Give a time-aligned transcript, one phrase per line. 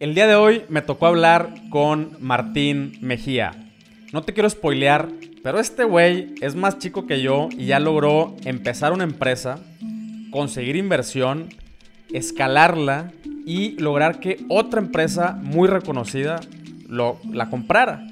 [0.00, 3.50] El día de hoy me tocó hablar con Martín Mejía.
[4.14, 5.10] No te quiero spoilear,
[5.42, 9.58] pero este güey es más chico que yo y ya logró empezar una empresa,
[10.30, 11.50] conseguir inversión,
[12.14, 13.12] escalarla
[13.44, 16.40] y lograr que otra empresa muy reconocida
[16.88, 18.06] lo, la comprara.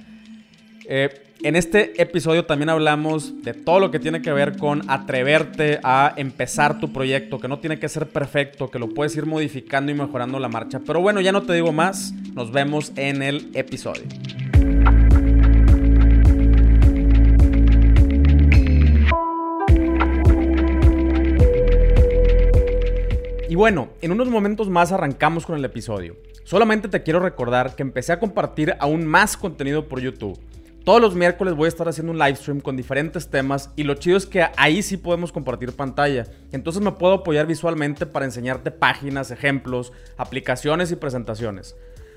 [0.85, 1.09] Eh,
[1.43, 6.13] en este episodio también hablamos de todo lo que tiene que ver con atreverte a
[6.17, 9.95] empezar tu proyecto, que no tiene que ser perfecto, que lo puedes ir modificando y
[9.95, 10.81] mejorando la marcha.
[10.85, 14.03] Pero bueno, ya no te digo más, nos vemos en el episodio.
[23.49, 26.17] Y bueno, en unos momentos más arrancamos con el episodio.
[26.45, 30.39] Solamente te quiero recordar que empecé a compartir aún más contenido por YouTube.
[30.89, 33.93] Todos los miércoles voy a estar haciendo un live stream con diferentes temas y lo
[33.97, 36.25] chido es que ahí sí podemos compartir pantalla.
[36.51, 41.77] Entonces me puedo apoyar visualmente para enseñarte páginas, ejemplos, aplicaciones y presentaciones.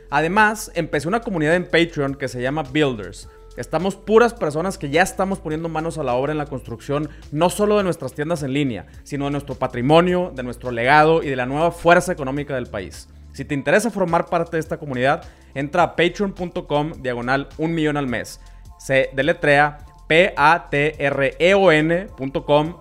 [0.09, 3.27] Además, empecé una comunidad en Patreon que se llama Builders.
[3.57, 7.49] Estamos puras personas que ya estamos poniendo manos a la obra en la construcción, no
[7.49, 11.35] solo de nuestras tiendas en línea, sino de nuestro patrimonio, de nuestro legado y de
[11.35, 13.10] la nueva fuerza económica del país.
[13.34, 18.07] Si te interesa formar parte de esta comunidad, entra a patreon.com diagonal un millón al
[18.07, 18.40] mes
[18.82, 20.87] se deletrea patreon.com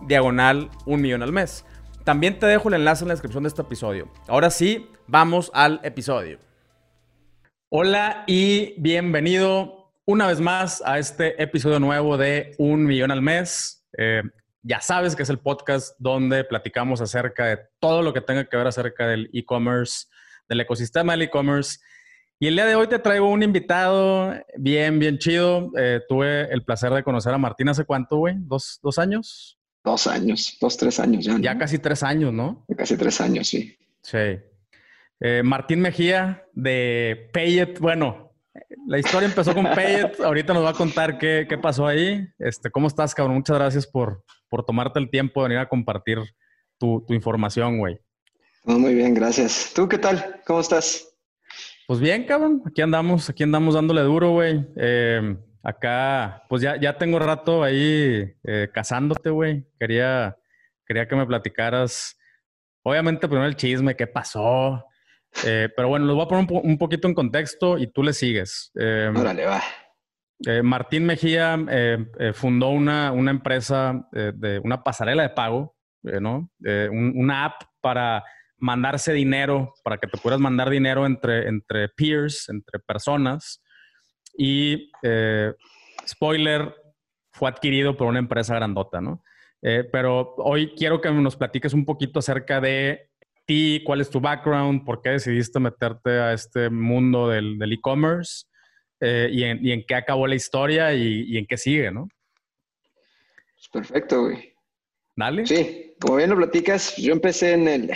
[0.07, 1.67] diagonal un millón al mes.
[2.05, 4.11] También te dejo el enlace en la descripción de este episodio.
[4.27, 6.39] Ahora sí, vamos al episodio.
[7.69, 13.87] Hola y bienvenido una vez más a este episodio nuevo de Un Millón al Mes.
[13.98, 14.23] Eh,
[14.62, 18.57] ya sabes que es el podcast donde platicamos acerca de todo lo que tenga que
[18.57, 20.07] ver acerca del e-commerce,
[20.48, 21.79] del ecosistema del e-commerce
[22.42, 25.70] y el día de hoy te traigo un invitado bien, bien chido.
[25.77, 28.34] Eh, tuve el placer de conocer a Martín hace cuánto, güey?
[28.38, 29.58] ¿Dos, años?
[29.84, 31.36] Dos años, dos, tres años ya.
[31.38, 32.64] Ya casi tres años, ¿no?
[32.74, 33.77] casi tres años, sí.
[34.02, 34.38] Sí.
[35.20, 37.78] Eh, Martín Mejía de Payet.
[37.78, 38.33] Bueno,
[38.86, 40.18] la historia empezó con Payet.
[40.24, 42.27] Ahorita nos va a contar qué, pasó ahí.
[42.38, 43.36] Este, ¿Cómo estás, cabrón?
[43.36, 46.17] Muchas gracias por, por tomarte el tiempo de venir a compartir
[46.79, 48.00] tu, tu información, güey.
[48.64, 49.73] muy bien, gracias.
[49.74, 50.40] ¿Tú qué tal?
[50.46, 51.10] ¿Cómo estás?
[51.90, 54.64] Pues bien, cabrón, aquí andamos, aquí andamos dándole duro, güey.
[54.77, 59.67] Eh, acá, pues ya, ya tengo rato ahí eh, casándote, güey.
[59.77, 60.36] Quería,
[60.86, 62.17] quería que me platicaras,
[62.84, 64.86] obviamente primero el chisme, qué pasó.
[65.45, 68.70] Eh, pero bueno, los voy a poner un, poquito en contexto y tú le sigues.
[68.77, 69.61] Órale, va.
[70.62, 71.58] Martín Mejía
[72.34, 75.74] fundó una, una empresa de una pasarela de pago,
[76.05, 76.52] ¿no?
[76.92, 78.23] una app para
[78.61, 83.63] mandarse dinero, para que te puedas mandar dinero entre, entre peers, entre personas.
[84.37, 85.53] Y, eh,
[86.07, 86.75] spoiler,
[87.33, 89.23] fue adquirido por una empresa grandota, ¿no?
[89.63, 93.11] Eh, pero hoy quiero que nos platiques un poquito acerca de
[93.47, 98.47] ti, cuál es tu background, por qué decidiste meterte a este mundo del e-commerce
[99.01, 102.09] eh, y, en, qué acabó la historia y, y en qué sigue, ¿no?
[103.55, 104.55] Pues perfecto, güey.
[105.17, 105.47] Dale.
[105.47, 107.91] Sí, como bien lo platicas, yo empecé en el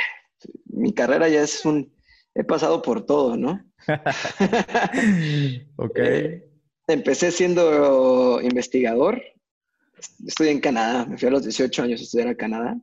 [0.66, 1.92] mi carrera ya es un,
[2.34, 3.64] he pasado por todo, ¿no?
[5.76, 5.98] ok.
[5.98, 6.50] Eh,
[6.88, 9.22] empecé siendo investigador,
[10.26, 12.78] estudié en Canadá, me fui a los 18 años a estudiar a Canadá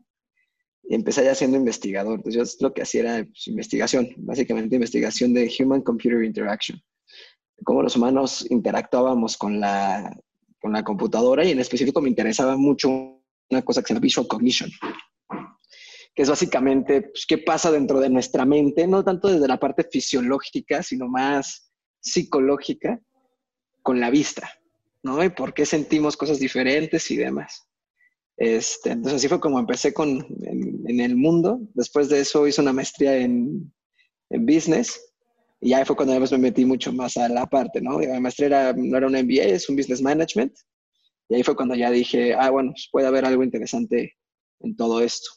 [0.84, 2.16] y empecé ya siendo investigador.
[2.16, 6.82] Entonces yo lo que hacía era pues, investigación, básicamente investigación de Human Computer Interaction,
[7.64, 10.16] cómo los humanos interactuábamos con la,
[10.60, 12.90] con la computadora y en específico me interesaba mucho
[13.50, 14.72] una cosa que se llama Visual Cognition
[16.14, 19.84] que es básicamente pues, qué pasa dentro de nuestra mente, no tanto desde la parte
[19.90, 23.00] fisiológica, sino más psicológica
[23.82, 24.50] con la vista,
[25.04, 25.24] ¿no?
[25.24, 27.68] Y por qué sentimos cosas diferentes y demás.
[28.38, 31.60] Este, entonces así fue como empecé con, en, el mundo.
[31.74, 33.72] Después de eso hice una maestría en,
[34.30, 35.00] en business
[35.60, 38.00] y ya fue cuando me metí mucho más a la parte, ¿no?
[38.00, 40.54] La maestría no era un MBA, es un business management.
[41.30, 44.18] Y ahí fue cuando ya dije, ah, bueno, pues puede haber algo interesante
[44.60, 45.30] en todo esto.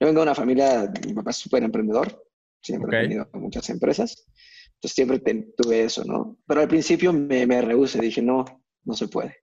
[0.00, 2.24] Yo vengo de una familia, mi papá es súper emprendedor,
[2.60, 4.26] siempre he tenido muchas empresas,
[4.74, 5.18] entonces siempre
[5.56, 6.38] tuve eso, ¿no?
[6.46, 8.44] Pero al principio me, me rehusé, dije, no,
[8.84, 9.36] no se puede,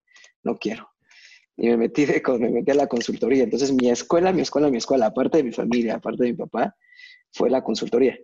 [0.44, 0.88] no quiero.
[1.58, 3.44] Y me metí, de, me metí a la consultoría.
[3.44, 6.76] Entonces mi escuela, mi escuela, mi escuela, aparte de mi familia, aparte de mi papá,
[7.32, 8.18] fue la consultoría.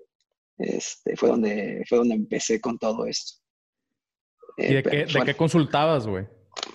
[0.57, 3.39] Este, fue, donde, fue donde empecé con todo esto.
[4.57, 6.25] ¿Y de, qué, ¿de qué consultabas, güey?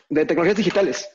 [0.08, 1.08] De tecnologías digitales.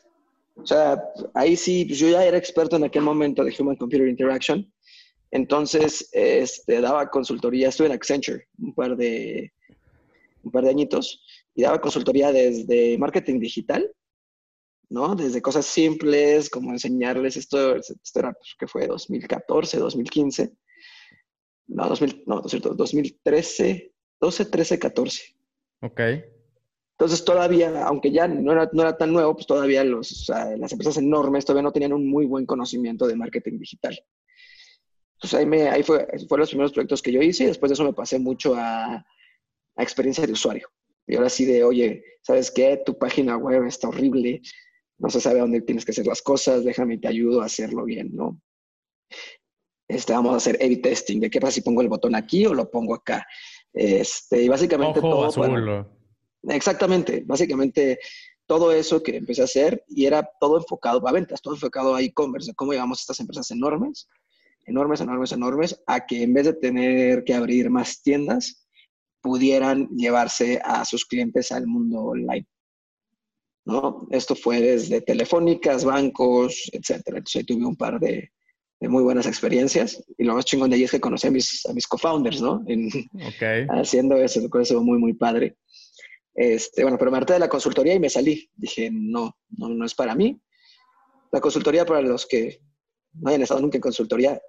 [0.57, 1.01] O sea,
[1.33, 4.71] ahí sí, pues yo ya era experto en aquel momento de Human Computer Interaction.
[5.31, 9.51] Entonces, este, daba consultoría, estuve en Accenture un par de,
[10.43, 11.21] un par de añitos
[11.53, 13.91] y daba consultoría desde marketing digital,
[14.89, 15.15] ¿no?
[15.15, 20.53] Desde cosas simples, como enseñarles esto, esto era, pues, que fue 2014, 2015.
[21.67, 25.23] No, 2000, no, 2013, 12, 13, 14.
[25.81, 26.01] Ok.
[26.99, 30.97] Entonces todavía, aunque ya no era, no era tan nuevo, pues todavía los, las empresas
[30.97, 33.99] enormes todavía no tenían un muy buen conocimiento de marketing digital.
[35.17, 37.75] Entonces ahí, me, ahí fue, fueron los primeros proyectos que yo hice y después de
[37.75, 40.69] eso me pasé mucho a, a experiencia de usuario.
[41.05, 42.81] Y ahora sí de, oye, ¿sabes qué?
[42.83, 44.41] Tu página web está horrible,
[44.97, 48.09] no se sabe dónde tienes que hacer las cosas, déjame te ayudo a hacerlo bien,
[48.15, 48.41] ¿no?
[49.87, 52.55] Este, vamos a hacer A-B testing, de qué pasa si pongo el botón aquí o
[52.55, 53.25] lo pongo acá.
[53.71, 55.25] Este, y básicamente Ojo todo.
[55.25, 55.96] Azul.
[56.49, 57.99] Exactamente, básicamente
[58.45, 62.01] todo eso que empecé a hacer y era todo enfocado a ventas, todo enfocado a
[62.01, 64.07] e-commerce, cómo llevamos estas empresas enormes,
[64.65, 68.67] enormes, enormes, enormes, a que en vez de tener que abrir más tiendas,
[69.21, 72.47] pudieran llevarse a sus clientes al mundo online.
[73.65, 74.07] ¿no?
[74.11, 77.17] Esto fue desde telefónicas, bancos, etcétera.
[77.17, 78.31] Entonces tuve un par de,
[78.79, 80.01] muy buenas experiencias.
[80.17, 82.63] Y lo más chingón de ahí es que conocí a mis, a mis co-founders, ¿no?
[83.69, 85.57] Haciendo eso, lo cual es muy, muy padre.
[86.37, 88.47] Este, bueno, pero me harté de la consultoría y me salí.
[88.55, 90.39] Dije, no, no, no es para mí.
[91.31, 92.61] La consultoría, para los que
[93.13, 94.39] no hayan estado nunca en consultoría,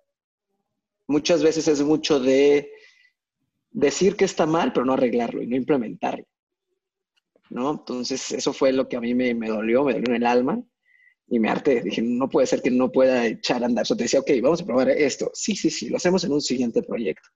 [1.06, 2.70] muchas veces es mucho de
[3.70, 6.26] decir que está mal, pero no arreglarlo y no implementarlo.
[7.48, 7.70] ¿no?
[7.70, 10.62] Entonces, eso fue lo que a mí me, dolió, me dolió en el alma
[11.26, 11.80] y me harté.
[11.80, 13.86] Dije, no puede ser que no pueda echar a andar.
[13.86, 15.30] Yo te decía, ok, vamos a probar esto.
[15.32, 17.30] Sí, sí, sí, lo hacemos en un siguiente proyecto.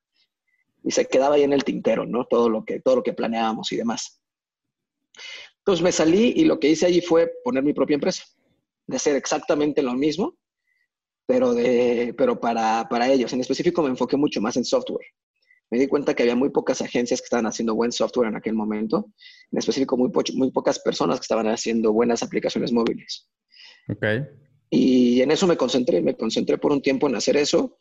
[0.84, 2.26] Y se quedaba ahí en el tintero, ¿no?
[2.26, 4.21] Todo lo que, todo lo que planeábamos y demás.
[5.58, 8.24] Entonces me salí y lo que hice allí fue poner mi propia empresa,
[8.86, 10.36] de hacer exactamente lo mismo,
[11.26, 13.32] pero, de, pero para, para ellos.
[13.32, 15.06] En específico me enfoqué mucho más en software
[15.72, 18.52] me di cuenta que había muy pocas agencias que estaban haciendo buen software en aquel
[18.52, 19.10] momento,
[19.50, 23.26] en específico muy, muy pocas personas que estaban haciendo buenas aplicaciones móviles.
[23.88, 24.04] Ok.
[24.68, 27.78] Y en eso me concentré, me concentré por un tiempo en hacer eso.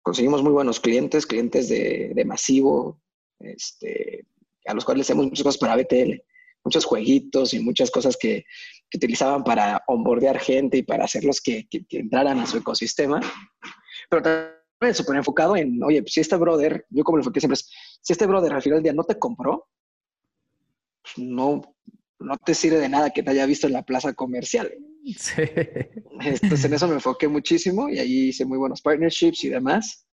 [0.00, 3.02] Conseguimos muy buenos clientes, clientes de, de masivo,
[3.40, 4.24] este,
[4.66, 6.22] a los cuales hacemos muchas cosas para BTL,
[6.64, 8.44] muchos jueguitos y muchas cosas que,
[8.90, 13.20] que utilizaban para onboardear gente y para hacerlos que, que, que entraran a su ecosistema.
[14.10, 17.70] Pero súper enfocado en, oye, pues, si este brother, yo como lo enfoqué siempre es,
[18.00, 19.68] si este brother al final del día no te compró,
[21.02, 21.62] pues, no,
[22.20, 24.72] no te sirve de nada que te haya visto en la plaza comercial.
[25.16, 25.42] Sí.
[26.20, 30.06] Entonces en eso me enfoqué muchísimo y ahí hice muy buenos partnerships y demás.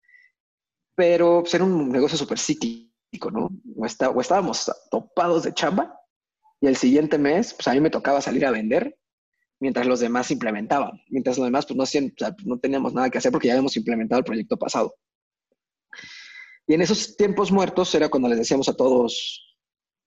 [0.95, 3.49] Pero pues, era un negocio súper cíclico, ¿no?
[3.75, 5.99] O, está, o estábamos topados de chamba
[6.63, 8.97] y el siguiente mes, pues a mí me tocaba salir a vender
[9.59, 10.91] mientras los demás implementaban.
[11.09, 12.13] Mientras los demás pues no, hacían,
[12.45, 14.95] no teníamos nada que hacer porque ya habíamos implementado el proyecto pasado.
[16.65, 19.57] Y en esos tiempos muertos era cuando les decíamos a todos,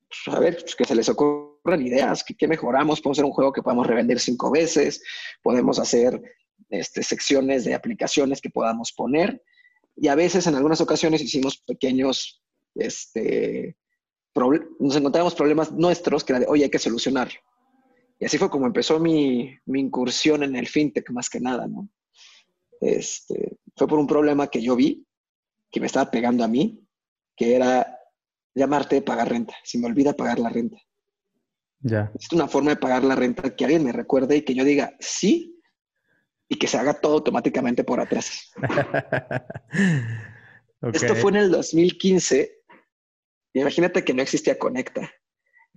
[0.08, 3.52] pues, a ver, pues, que se les ocurran ideas, que, mejoramos, podemos hacer un juego
[3.52, 5.02] que podamos revender cinco veces,
[5.42, 6.18] podemos hacer
[6.70, 9.42] este, secciones de aplicaciones que podamos poner.
[9.94, 12.42] Y a veces, en algunas ocasiones, hicimos pequeños,
[12.74, 13.76] este,
[14.78, 17.30] nos encontramos problemas nuestros que era de, oye, hay que solucionar.
[18.18, 21.88] Y así fue como empezó mi, incursión en el fintech, más que nada, ¿no?
[22.80, 25.06] Este, fue por un problema que yo vi,
[25.70, 26.82] que me estaba pegando a mí,
[27.36, 27.98] que era
[28.54, 29.54] llamarte pagar renta.
[29.64, 30.78] Si me olvida pagar la renta.
[31.80, 32.10] Ya.
[32.18, 34.96] Es una forma de pagar la renta que alguien me recuerde y que yo diga
[34.98, 35.60] sí
[36.48, 38.50] y que se haga todo automáticamente por atrás.
[40.92, 42.55] Esto fue en el 2015.
[43.60, 45.10] Imagínate que no existía Conecta.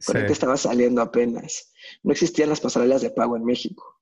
[0.06, 1.72] Conecta estaba saliendo apenas.
[2.04, 4.00] No existían las pasarelas de pago en México.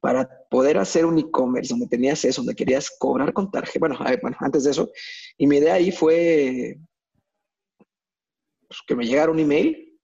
[0.00, 4.36] Para poder hacer un e-commerce donde tenías eso, donde querías cobrar con tarjeta, bueno, bueno,
[4.40, 4.90] antes de eso,
[5.38, 6.76] y mi idea ahí fue
[8.66, 10.00] pues, que me llegara un email,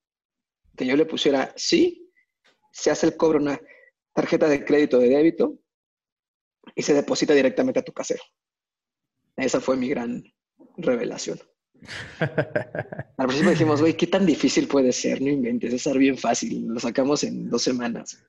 [0.76, 2.12] que yo le pusiera, sí,
[2.70, 3.60] se hace el cobro una
[4.14, 5.58] tarjeta de crédito de débito
[6.76, 8.22] y se deposita directamente a tu casero.
[9.36, 10.22] Esa fue mi gran
[10.76, 11.40] revelación.
[12.20, 15.20] Al principio dijimos, güey, ¿qué tan difícil puede ser?
[15.20, 16.66] No inventes, es ser bien fácil.
[16.66, 18.22] Lo sacamos en dos semanas.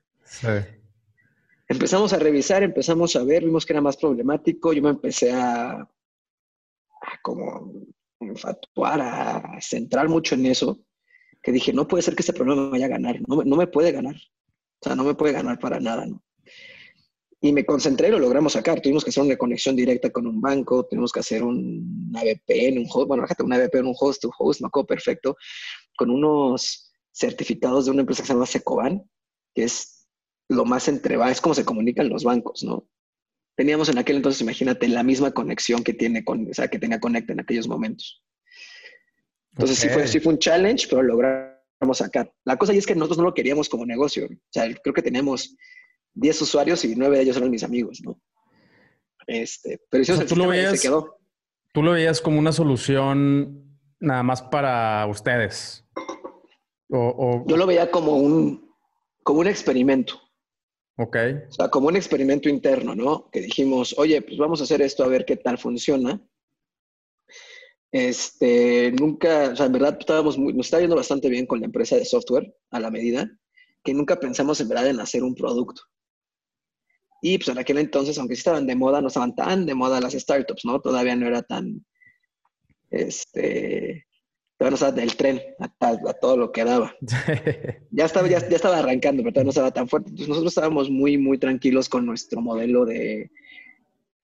[1.68, 4.72] Empezamos a revisar, empezamos a ver, vimos que era más problemático.
[4.72, 5.88] Yo me empecé a,
[7.22, 7.72] como
[8.20, 10.80] infatuar, a centrar mucho en eso,
[11.42, 13.66] que dije, no puede ser que este problema me vaya a ganar, no, no me
[13.66, 14.16] puede ganar.
[14.16, 16.22] O sea, no me puede ganar para nada, ¿no?
[17.40, 18.80] Y me concentré y lo logramos sacar.
[18.80, 22.86] Tuvimos que hacer una conexión directa con un banco, tuvimos que hacer un VPN, un
[22.90, 25.36] host, bueno, una VPN, un host to host, me acuerdo perfecto,
[25.96, 29.02] con unos certificados de una empresa que se llama Secoban,
[29.54, 30.06] que es
[30.48, 32.88] lo más entre, es como se comunican los bancos, ¿no?
[33.56, 36.98] Teníamos en aquel entonces, imagínate, la misma conexión que tiene con, o sea, que tenía
[36.98, 38.22] Conecta en aquellos momentos.
[39.52, 42.32] Entonces sí, fue, sí fue un challenge, pero lo logramos sacar.
[42.44, 44.26] La cosa ahí es que nosotros no lo queríamos como negocio.
[44.26, 45.56] O sea, creo que tenemos
[46.14, 48.20] 10 usuarios y 9 de ellos eran mis amigos, ¿no?
[49.26, 51.18] Este, pero tú lo veías, se quedó.
[51.72, 55.84] Tú lo veías como una solución nada más para ustedes.
[56.88, 58.74] O, Yo lo veía como un,
[59.22, 60.20] como un experimento.
[60.96, 61.16] Ok.
[61.48, 63.30] O sea, como un experimento interno, ¿no?
[63.30, 66.20] Que dijimos, oye, pues vamos a hacer esto a ver qué tal funciona.
[67.92, 71.66] Este, nunca, o sea, en verdad estábamos muy, nos está yendo bastante bien con la
[71.66, 73.30] empresa de software a la medida
[73.82, 75.82] que nunca pensamos en verdad en hacer un producto.
[77.22, 80.00] Y pues en aquel entonces, aunque sí estaban de moda, no estaban tan de moda
[80.00, 80.80] las startups, ¿no?
[80.80, 81.84] Todavía no era tan,
[82.90, 84.06] este,
[84.56, 86.94] todavía no estaba del tren a, todo lo que daba.
[87.90, 90.10] ya, estaba, ya, estaba arrancando, pero todavía no estaba tan fuerte.
[90.10, 93.30] Entonces nosotros estábamos muy, muy tranquilos con nuestro modelo de,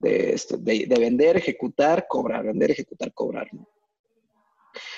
[0.03, 3.49] este, de, de, vender, ejecutar, cobrar, vender, ejecutar, cobrar.
[3.53, 3.69] ¿no?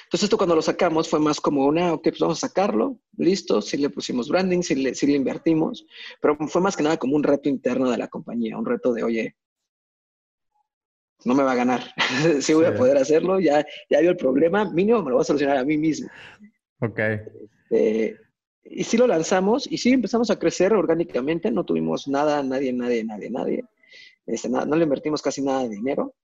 [0.04, 3.62] Entonces esto cuando lo sacamos fue más como una, ok, pues vamos a sacarlo, listo,
[3.62, 5.86] si le pusimos branding, si le, si le invertimos,
[6.20, 9.02] pero fue más que nada como un reto interno de la compañía, un reto de,
[9.02, 9.36] oye,
[11.24, 11.82] no me va a ganar,
[12.40, 15.24] sí voy a poder hacerlo, ya, ya vio el problema, mínimo me lo voy a
[15.24, 16.08] solucionar a mí mismo.
[16.80, 17.00] Ok.
[17.70, 18.18] Este,
[18.64, 23.04] y sí lo lanzamos y sí empezamos a crecer orgánicamente, no tuvimos nada, nadie, nadie,
[23.04, 23.64] nadie, nadie.
[24.26, 26.14] Este, no, le invertimos casi nada de dinero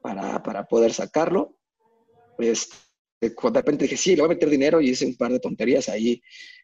[0.00, 1.56] para, para poder sacarlo.
[2.38, 2.76] Este,
[3.20, 5.88] de repente dije, sí, le voy a meter dinero y hice un par de tonterías
[5.88, 6.22] ahí,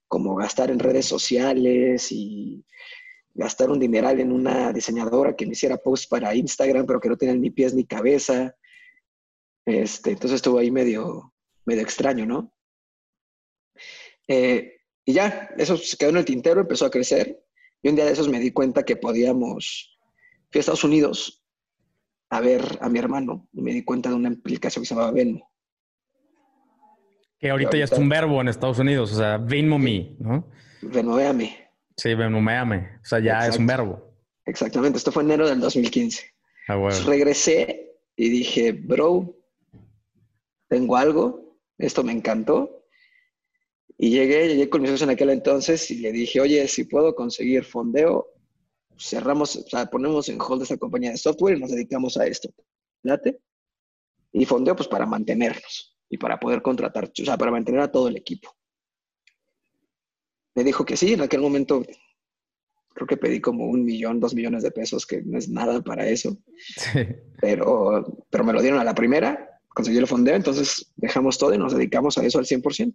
[0.08, 2.64] como gastar en redes sociales y
[3.34, 7.16] gastar un dineral en una diseñadora que me hiciera posts para Instagram, pero que no
[7.16, 8.56] tenía ni pies ni cabeza.
[9.66, 11.34] Este, entonces estuvo ahí medio,
[11.66, 12.54] medio extraño, ¿no?
[14.26, 17.44] Eh, y ya, eso se quedó en el tintero, empezó a crecer.
[17.82, 19.98] Y un día de esos me di cuenta que podíamos
[20.50, 21.44] fui a Estados Unidos
[22.30, 25.12] a ver a mi hermano y me di cuenta de una aplicación que se llamaba
[25.12, 25.50] Venmo.
[27.38, 30.48] Que ahorita, ya es un verbo en Estados Unidos, o sea, Venmo me, ¿no?
[30.80, 31.70] Venmoéame.
[31.96, 32.98] Sí, Venmoéame.
[33.02, 34.14] O sea, ya es un verbo.
[34.46, 36.24] Exactamente, esto fue enero del 2015.
[36.68, 36.96] Ah, bueno.
[37.06, 39.36] regresé y dije, bro,
[40.68, 42.84] tengo algo, esto me encantó.
[43.98, 47.14] Y llegué, llegué con mi socio en aquel entonces y le dije, oye, si puedo
[47.14, 48.26] conseguir fondeo,
[48.98, 52.50] cerramos, o sea, ponemos en hold esta compañía de software y nos dedicamos a esto.
[53.02, 53.38] ¿Late?
[54.32, 58.08] Y fondeo pues para mantenernos y para poder contratar, o sea, para mantener a todo
[58.08, 58.54] el equipo.
[60.54, 61.82] Me dijo que sí, en aquel momento
[62.96, 66.08] creo que pedí como un millón, dos millones de pesos, que no es nada para
[66.08, 66.36] eso.
[67.38, 71.58] Pero, pero me lo dieron a la primera, conseguí el fondeo, entonces dejamos todo y
[71.58, 72.94] nos dedicamos a eso al 100%.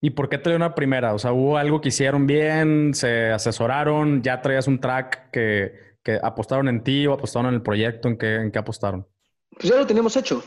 [0.00, 1.12] ¿Y por qué te dio una primera?
[1.12, 2.94] O sea, ¿hubo algo que hicieron bien?
[2.94, 4.22] ¿Se asesoraron?
[4.22, 8.08] ¿Ya traías un track que, que apostaron en ti o apostaron en el proyecto?
[8.08, 9.06] ¿En qué, en qué apostaron?
[9.50, 10.42] Pues ya lo teníamos hecho.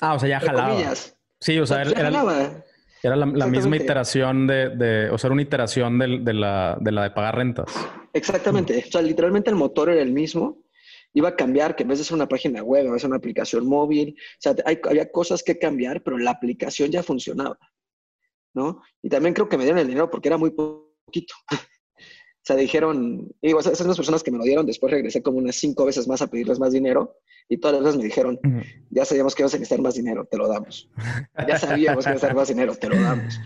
[0.00, 0.94] Ah, o sea, ya jalaba.
[1.40, 1.90] Sí, o sea, era,
[3.02, 6.92] era, la, misma iteración de, de, o sea, era una iteración de, de, la, de
[6.92, 7.72] la de pagar rentas.
[8.12, 8.84] Exactamente.
[8.86, 10.62] O sea, literalmente el motor era el mismo.
[11.14, 13.16] Iba a cambiar, que en vez de ser una página web, iba a ser una
[13.16, 14.16] aplicación móvil.
[14.18, 17.58] O sea, hay, había cosas que cambiar, pero la aplicación ya funcionaba.
[18.54, 18.82] ¿no?
[19.02, 21.34] Y también creo que me dieron el dinero porque era muy poquito.
[22.40, 25.36] O sea, dijeron, digo, esas son las personas que me lo dieron, después regresé como
[25.36, 27.18] unas cinco veces más a pedirles más dinero
[27.50, 28.40] y todas las veces me dijeron,
[28.88, 30.88] ya sabíamos que ibas a necesitar más dinero, te lo damos.
[31.46, 33.38] ya sabíamos que ibas a necesitar más dinero, te lo damos.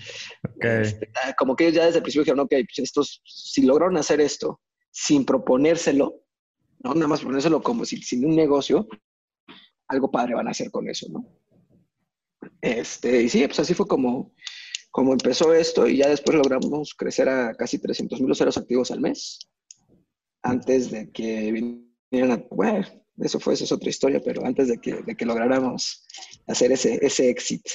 [0.61, 3.97] Este, ah, como que ellos ya desde el principio dijeron, ok, pues estos, si lograron
[3.97, 4.61] hacer esto
[4.91, 6.23] sin proponérselo,
[6.79, 6.95] ¿no?
[6.95, 8.87] Nada más proponérselo como si, sin un negocio,
[9.89, 11.27] algo padre van a hacer con eso, ¿no?
[12.61, 14.35] Este, y sí, pues así fue como,
[14.95, 19.01] como empezó esto y ya después logramos crecer a casi 300 mil usuarios activos al
[19.01, 19.41] mes.
[20.41, 22.45] Antes de que vinieran a...
[22.49, 22.87] Bueno,
[23.19, 26.07] eso fue, eso es otra historia, pero antes de que, de que lográramos
[26.47, 27.67] hacer ese, ese exit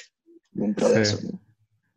[0.51, 1.19] dentro de eso.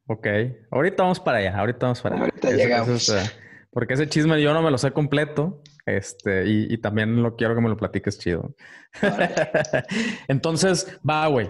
[0.08, 0.26] Ok,
[0.72, 2.24] ahorita vamos para allá, ahorita vamos para allá.
[2.24, 3.08] Ahorita llegamos.
[3.10, 3.22] Eh,
[3.70, 7.54] porque ese chisme yo no me lo sé completo, este, y, y también lo quiero
[7.54, 8.56] que me lo platiques chido.
[10.26, 11.46] Entonces, va, güey.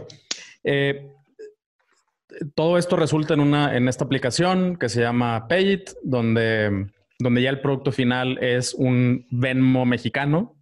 [0.63, 1.11] Eh,
[2.55, 6.87] todo esto resulta en una en esta aplicación que se llama Payit, donde,
[7.19, 10.57] donde ya el producto final es un Venmo mexicano.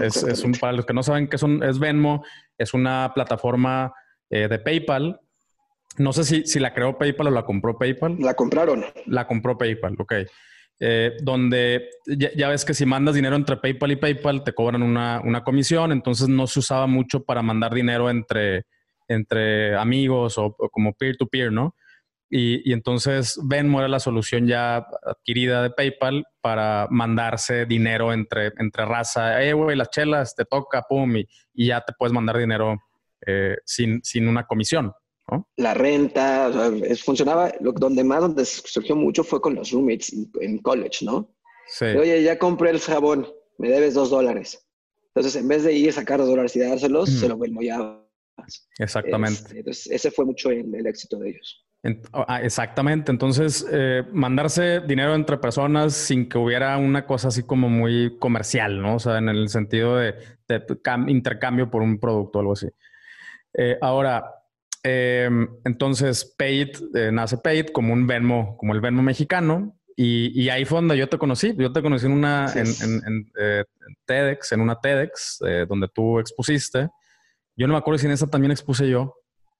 [0.00, 2.24] es, es, un, para los que no saben qué es, es Venmo,
[2.58, 3.92] es una plataforma
[4.30, 5.20] eh, de PayPal.
[5.98, 8.16] No sé si, si la creó PayPal o la compró PayPal.
[8.18, 8.84] La compraron.
[9.06, 10.14] La compró PayPal, ok.
[10.82, 14.82] Eh, donde ya, ya, ves que si mandas dinero entre PayPal y PayPal te cobran
[14.82, 18.64] una, una comisión, entonces no se usaba mucho para mandar dinero entre,
[19.10, 21.74] entre amigos o, como peer-to-peer, ¿no?
[22.32, 28.84] Y, entonces Venmo era la solución ya adquirida de PayPal para mandarse dinero entre, entre
[28.84, 29.42] raza.
[29.42, 32.78] Eh, güey, las chelas, te toca, pum, y, ya te puedes mandar dinero
[33.26, 34.92] eh, sin, sin una comisión.
[35.28, 35.48] ¿no?
[35.56, 40.14] La renta, o sea, funcionaba, lo, donde más donde surgió mucho fue con los roommates
[40.40, 41.34] en, college, ¿no?
[41.66, 41.86] Sí.
[41.86, 43.26] Oye, ya compré el jabón,
[43.58, 44.64] me debes dos dólares.
[45.14, 48.00] Entonces, en vez de ir a sacar dos dólares y dárselos, se lo ya
[48.78, 49.40] Exactamente.
[49.40, 51.64] Este, entonces, ese fue mucho el, éxito de ellos.
[52.12, 53.10] Ah, exactamente.
[53.10, 58.82] Entonces, eh, mandarse dinero entre personas sin que hubiera una cosa así como muy comercial,
[58.82, 58.96] ¿no?
[58.96, 60.14] O sea, en el sentido de,
[61.06, 62.68] intercambio por un producto o algo así.
[63.54, 64.30] Eh, ahora,
[64.82, 69.76] em, entonces, Paid, eh, nace Paid como un Venmo, como el Venmo mexicano.
[69.96, 71.54] Y, ahí fue donde yo te conocí.
[71.58, 73.30] Yo te conocí en una, en,
[74.06, 76.88] TEDx, en una TEDx, donde tú expusiste.
[77.56, 79.14] Yo no me acuerdo si en esa también expuse yo.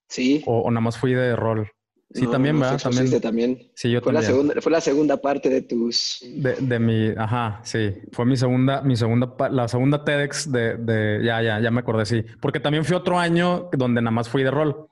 [0.09, 0.43] Sí.
[0.47, 1.71] O, nada más fui de rol.
[2.13, 2.81] Sí, también, ¿verdad?
[2.83, 3.21] También.
[3.21, 3.71] también.
[3.77, 4.23] Sí, yo fue también.
[4.23, 6.19] La segunda, fue la segunda parte de tus...
[6.23, 7.11] De, de, mi...
[7.17, 7.95] Ajá, sí.
[8.11, 9.33] Fue mi segunda, mi segunda...
[9.51, 11.21] La segunda TEDx de, de...
[11.25, 12.25] Ya, ya, ya me acordé, sí.
[12.41, 14.89] Porque también fui otro año donde nada más fui de rol.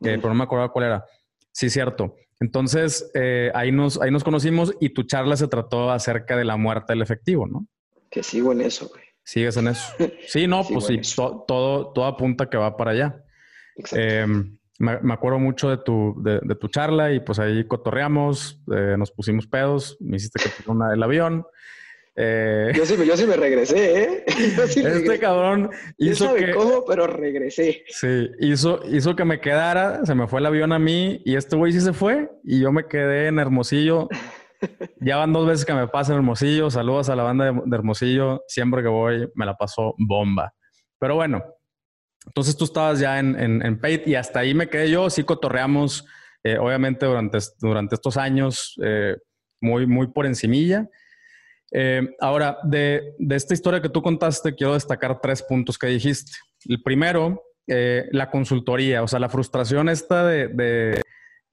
[0.00, 1.04] Que, Pero no me acuerdo cuál era.
[1.52, 2.14] Sí, cierto.
[2.40, 6.56] Entonces, eh, ahí, nos, ahí nos conocimos y tu charla se trató acerca de la
[6.56, 7.66] muerte del efectivo, ¿no?
[8.10, 9.07] Que sigo en eso, güey.
[9.28, 9.92] Sigues en eso.
[10.26, 11.00] Sí, no, pues sí,
[11.46, 13.24] todo, todo apunta que va para allá.
[13.92, 19.10] Em, me, acuerdo mucho de tu, de, tu charla y pues ahí cotorreamos, eh, nos
[19.10, 21.46] pusimos pedos, me hiciste que una del avión.
[22.16, 24.24] Eh, yo, sí, yo sí me regresé, ¿eh?
[24.26, 26.52] este cabrón hizo que...
[26.52, 27.84] cómo, pero regresé.
[27.88, 31.54] Sí, hizo, hizo que me quedara, se me fue el avión a mí y este
[31.54, 34.08] güey sí se fue y yo me quedé en Hermosillo
[35.00, 36.70] ya van dos veces que me pasa en Hermosillo.
[36.70, 38.42] Saludos a la banda de, Hermosillo.
[38.48, 40.54] Siempre que voy me la paso bomba.
[40.98, 41.42] Pero bueno,
[42.26, 45.08] entonces tú estabas ya en, en, y hasta ahí me quedé yo.
[45.10, 46.06] Sí cotorreamos,
[46.42, 49.16] eh, obviamente, durante, durante estos años, eh,
[49.60, 50.88] muy, muy por encimilla.
[51.70, 56.32] Eh, ahora, de, de, esta historia que tú contaste, quiero destacar tres puntos que dijiste.
[56.66, 61.02] El primero, la consultoría, o sea, la frustración esta de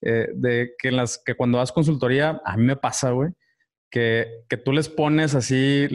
[0.08, 3.32] eh, de que, las, que cuando das consultoría, a mí me pasa, güey,
[3.90, 5.88] que, que, tú les pones así,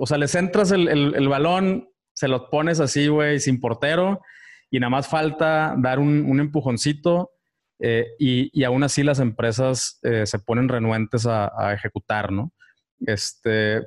[0.00, 4.20] o sea, les entras el, el, balón, se los pones así, güey, sin portero,
[4.68, 7.30] y nada más falta dar un, un empujoncito,
[7.78, 12.52] eh, y, y, aún así las empresas eh, se ponen renuentes a, a, ejecutar, ¿no?
[12.98, 13.84] Este,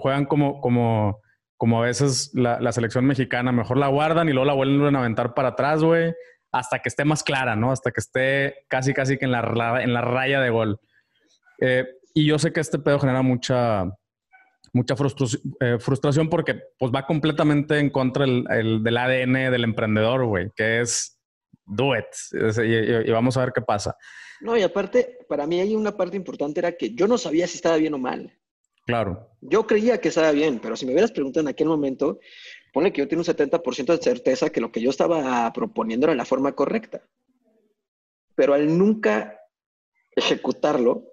[0.00, 1.18] juegan como, como,
[1.56, 5.00] como a veces la, la, selección mexicana, mejor la guardan y luego la vuelven a
[5.00, 6.14] aventar para atrás, güey,
[6.54, 7.72] hasta que esté más clara, ¿no?
[7.72, 10.78] Hasta que esté casi, casi que en la, en la raya de gol.
[11.60, 13.84] Eh, y yo sé que este pedo genera mucha,
[14.72, 14.94] mucha
[15.60, 20.80] eh, frustración porque pues va completamente en contra el, del ADN del emprendedor, güey, que
[20.80, 21.18] es
[21.66, 22.04] do it.
[22.32, 23.96] Y, vamos a ver qué pasa.
[24.40, 27.56] No, y aparte, para mí hay una parte importante, era que yo no sabía si
[27.56, 28.32] estaba bien o mal.
[28.86, 29.30] Claro.
[29.40, 32.20] Yo creía que estaba bien, pero si me hubieras preguntado en aquel momento,
[32.74, 36.16] Pone que yo tengo un 70% de certeza que lo que yo estaba proponiendo era
[36.16, 37.02] la forma correcta.
[38.34, 39.38] Pero al nunca
[40.16, 41.04] ejecutarlo,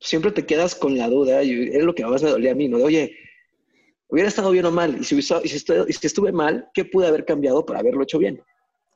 [0.00, 2.66] siempre te quedas con la duda, y es lo que más me dolía a mí,
[2.66, 2.78] ¿no?
[2.78, 3.16] De, oye,
[4.08, 8.02] hubiera estado bien o mal, y si, estuve, mal, ¿qué pude haber cambiado para haberlo
[8.02, 8.42] hecho bien?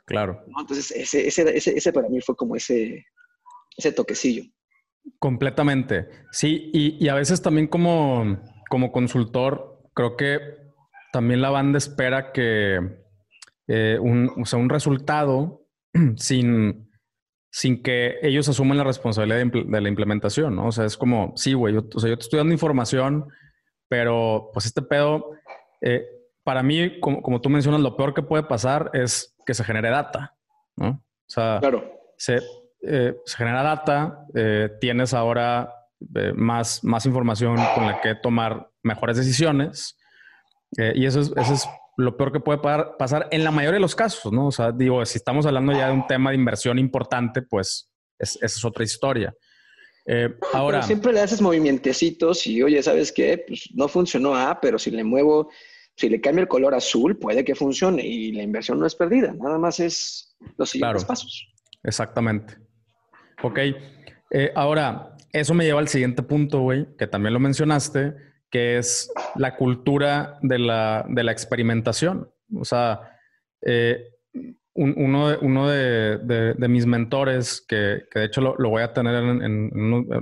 [0.04, 0.44] Claro.
[0.58, 3.06] Entonces, ese, ese, ese, para mí fue como ese,
[3.76, 4.42] ese toquecillo.
[5.20, 6.08] Completamente.
[6.32, 10.59] Sí, y, y a veces también como, como consultor, creo que
[11.12, 12.78] también la banda espera que
[13.68, 15.66] eh, un, o sea, un resultado
[16.16, 16.90] sin,
[17.50, 20.66] sin que ellos asuman la responsabilidad de, la implementación, ¿no?
[20.66, 23.28] O sea, es como, sí, güey, yo, o sea, yo te estoy dando información,
[23.88, 25.32] pero pues este pedo,
[25.80, 26.06] eh,
[26.42, 30.36] para mí, como, tú mencionas, lo peor que puede pasar es que se genere data,
[30.76, 30.88] ¿no?
[30.88, 31.92] O sea, claro.
[32.16, 32.40] se,
[32.82, 34.26] eh, se genera data,
[34.80, 35.72] tienes ahora
[36.34, 39.99] más, más información con la que tomar mejores decisiones
[40.78, 42.58] eh, y eso es, eso es lo peor que puede
[42.98, 44.46] pasar en la mayoría de los casos, ¿no?
[44.46, 48.44] O sea, digo, si estamos hablando ya de un tema de inversión importante, pues esa
[48.44, 49.34] es otra historia.
[50.06, 50.82] Eh, ahora.
[50.82, 53.44] siempre le haces movimientecitos y, oye, ¿sabes qué?
[53.46, 55.50] Pues no funcionó A, pero si le muevo,
[55.96, 59.34] si le cambio el color azul, puede que funcione y la inversión no es perdida.
[59.34, 61.52] Nada más es los siguientes pasos.
[61.82, 62.56] Exactamente.
[63.42, 63.58] Ok.
[64.30, 69.12] Eh, ahora, eso me lleva al siguiente punto, güey, que también lo mencionaste que es
[69.36, 72.30] la cultura de la, de la experimentación.
[72.54, 73.18] O sea,
[73.62, 74.04] eh,
[74.74, 76.18] uno, de, uno de,
[76.56, 79.70] de, mis mentores, que, que de hecho lo, lo, voy a tener en, en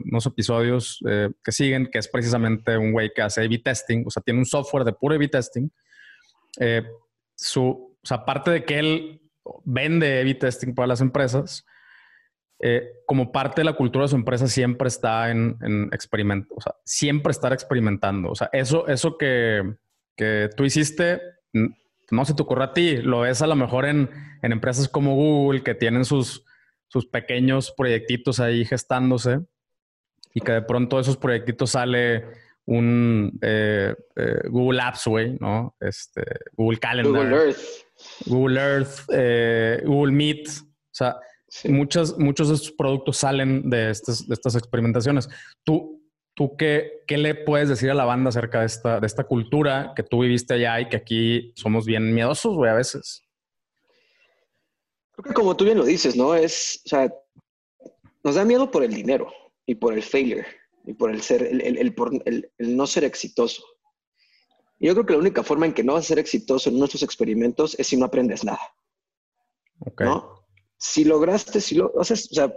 [0.05, 4.11] unos, episodios eh, que siguen, que es precisamente un güey que hace A-B testing, o
[4.11, 5.69] sea, tiene un software de puro A-B testing.
[6.59, 6.83] Eh,
[7.37, 9.21] su, o sea, aparte de que él
[9.65, 11.65] vende A-B testing para las empresas,
[12.61, 16.61] eh, como parte de la cultura de su empresa siempre está en, en experimento, o
[16.61, 18.31] sea, siempre estar experimentando.
[18.31, 19.77] O sea, eso, eso que,
[20.17, 21.21] que tú hiciste,
[22.11, 24.11] no se te ocurre a ti, lo ves a lo mejor en,
[24.43, 26.45] en empresas como Google que tienen sus,
[26.89, 29.41] sus pequeños proyectitos ahí gestándose
[30.35, 32.25] y que de pronto esos proyectitos sale
[32.65, 35.75] un eh, eh, Google Apps, güey, ¿no?
[35.81, 36.23] Este,
[36.55, 37.13] Google Calendar.
[37.13, 37.59] Google Earth.
[38.27, 40.49] Google Earth, eh, Google Meet.
[40.49, 41.17] O sea,
[41.65, 45.29] muchos, muchos de estos productos salen de estas, de estas experimentaciones.
[45.65, 46.03] ¿Tú,
[46.35, 49.93] tú qué, qué, le puedes decir a la banda acerca de esta, de esta cultura
[49.97, 53.25] que tú viviste allá y que aquí somos bien miedosos, güey, a veces?
[55.13, 56.35] Creo que como tú bien lo dices, ¿no?
[56.35, 57.13] Es, o sea,
[58.23, 59.33] nos da miedo por el dinero
[59.67, 60.47] y por el failure
[60.87, 63.63] y por el ser, el, el, el, el, no ser exitoso.
[64.79, 66.79] Y yo creo que la única forma en que no vas a ser exitoso en
[66.79, 68.61] nuestros experimentos es si no aprendes nada.
[69.81, 70.07] Okay.
[70.07, 70.38] ¿no?
[70.79, 72.55] Si lograste, si lo haces, o sea,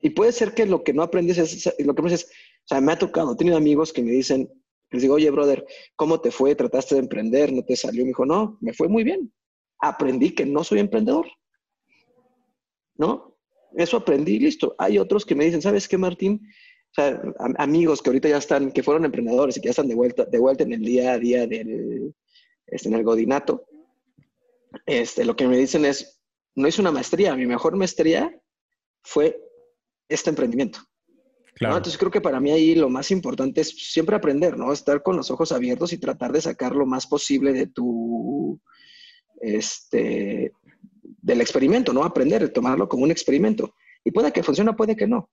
[0.00, 2.92] y puede ser que lo que no aprendes es, lo que es, o sea, me
[2.92, 4.50] ha tocado, he tenido amigos que me dicen,
[4.90, 5.64] les digo, oye, brother,
[5.96, 6.54] ¿cómo te fue?
[6.54, 7.52] ¿Trataste de emprender?
[7.52, 8.02] ¿No te salió?
[8.02, 9.32] Me dijo, no, me fue muy bien.
[9.80, 11.26] Aprendí que no soy emprendedor.
[12.96, 13.38] ¿No?
[13.74, 14.74] Eso aprendí, listo.
[14.78, 16.46] Hay otros que me dicen, ¿sabes qué, Martín?
[16.90, 17.22] O sea,
[17.56, 20.38] amigos que ahorita ya están, que fueron emprendedores y que ya están de vuelta, de
[20.38, 22.14] vuelta en el día a día del,
[22.66, 23.64] este, en el godinato,
[24.84, 26.21] este, lo que me dicen es,
[26.54, 28.30] no hice una maestría, mi mejor maestría
[29.02, 29.40] fue
[30.08, 30.80] este emprendimiento.
[31.54, 31.74] Claro.
[31.74, 31.78] ¿no?
[31.78, 34.72] Entonces creo que para mí ahí lo más importante es siempre aprender, ¿no?
[34.72, 38.60] Estar con los ojos abiertos y tratar de sacar lo más posible de tu,
[39.40, 40.52] este,
[41.02, 42.04] del experimento, ¿no?
[42.04, 43.74] Aprender, tomarlo como un experimento.
[44.04, 45.30] Y puede que funcione, puede que no.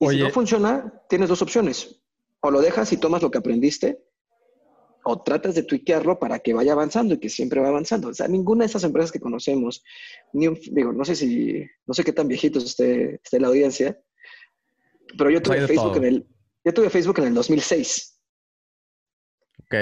[0.00, 0.18] Y Oye.
[0.18, 2.02] si no funciona, tienes dos opciones.
[2.40, 4.04] O lo dejas y tomas lo que aprendiste,
[5.04, 8.08] o tratas de tuiquearlo para que vaya avanzando y que siempre va avanzando.
[8.08, 9.82] O sea, ninguna de esas empresas que conocemos,
[10.32, 13.98] ni un, digo, no sé si, no sé qué tan viejitos esté, esté la audiencia,
[15.16, 16.26] pero yo tuve, Facebook en el,
[16.64, 18.20] yo tuve Facebook en el 2006.
[19.60, 19.74] Ok.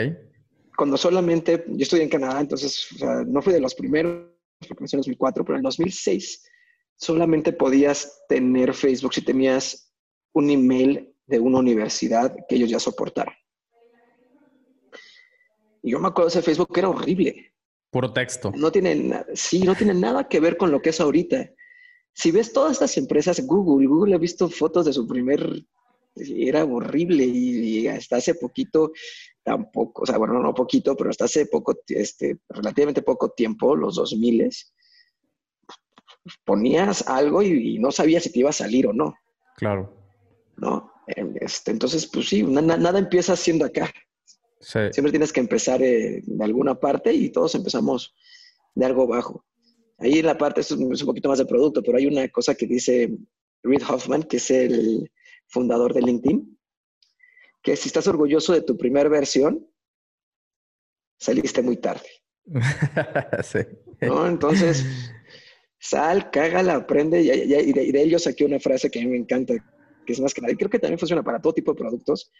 [0.77, 4.29] Cuando solamente, yo estudié en Canadá, entonces o sea, no fui de los primeros,
[4.69, 6.49] porque en 2004, pero en el 2006
[6.97, 9.93] solamente podías tener Facebook si tenías
[10.35, 13.35] un email de una universidad que ellos ya soportaron.
[15.83, 17.53] Y yo me acuerdo de ese Facebook era horrible.
[17.91, 18.53] Puro texto.
[18.55, 21.51] No tiene sí, no tiene nada que ver con lo que es ahorita.
[22.15, 25.65] Si ves todas estas empresas, Google, Google ha visto fotos de su primer,
[26.15, 28.93] era horrible y, y hasta hace poquito
[29.43, 33.97] tampoco, o sea, bueno, no poquito, pero hasta hace poco, este, relativamente poco tiempo, los
[33.97, 34.51] 2000
[36.45, 39.15] ponías algo y, y, no sabías si te iba a salir o no.
[39.57, 39.93] Claro.
[40.57, 40.93] ¿No?
[41.07, 43.93] Este, entonces, pues sí, nada, nada empieza siendo acá.
[44.63, 44.79] Sí.
[44.93, 48.15] Siempre tienes que empezar eh, de alguna parte y todos empezamos
[48.75, 49.45] de algo bajo.
[49.99, 52.55] Ahí en la parte, esto es un poquito más de producto, pero hay una cosa
[52.55, 53.13] que dice
[53.63, 55.11] Reid Hoffman, que es el
[55.49, 56.59] fundador de LinkedIn,
[57.63, 59.67] que si estás orgulloso de tu primera versión,
[61.19, 62.09] saliste muy tarde.
[63.45, 63.59] sí.
[64.01, 64.27] ¿No?
[64.27, 64.85] Entonces,
[65.79, 67.23] sal, cágala, aprende.
[67.23, 69.19] Y, y, y, de, y, de, él yo saqué una frase que a mí me
[69.19, 69.55] encanta,
[70.05, 72.33] que es más que nada, y creo que también funciona para todo tipo de productos,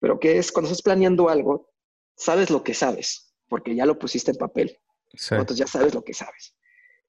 [0.00, 1.70] pero que es cuando estás planeando algo,
[2.16, 4.78] sabes lo que sabes, porque ya lo pusiste en papel.
[5.14, 5.34] Sí.
[5.34, 6.54] Entonces ya sabes lo que sabes.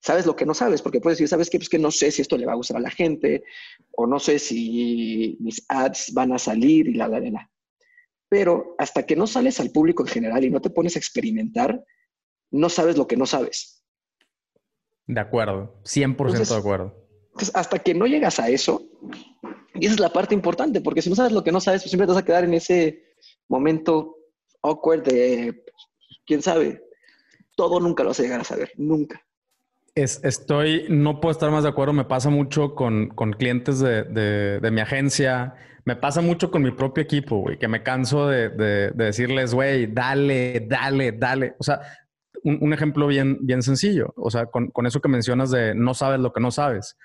[0.02, 1.58] Sabes lo que no sabes, porque puedes decir, ¿sabes qué?
[1.58, 3.44] Pues que no sé si esto le va a gustar a la gente,
[3.92, 7.52] o no sé si mis ads van a salir y la, la, la, la.
[8.30, 11.84] Pero hasta que no sales al público en general y no te pones a experimentar,
[12.52, 13.84] no sabes lo que no sabes.
[15.06, 16.96] De acuerdo, 100% Entonces, de acuerdo.
[17.32, 18.88] Entonces, hasta que no llegas a eso,
[19.80, 21.92] y esa es la parte importante, porque si no sabes lo que no sabes, pues
[21.92, 23.04] siempre te vas a quedar en ese
[23.48, 24.16] momento
[24.62, 25.64] awkward de,
[26.26, 26.82] quién sabe,
[27.56, 29.22] todo nunca lo vas a llegar a saber, nunca.
[29.96, 34.04] Es, estoy, no puedo estar más de acuerdo, me pasa mucho con, con clientes de,
[34.04, 38.50] de, mi agencia, me pasa mucho con mi propio equipo, güey, que me canso de,
[38.50, 41.56] de decirles, güey, dale, dale, dale.
[41.58, 41.82] O sea,
[42.44, 45.94] un, un, ejemplo bien, bien sencillo, o sea, con, con, eso que mencionas de no
[45.94, 46.96] sabes lo que no sabes.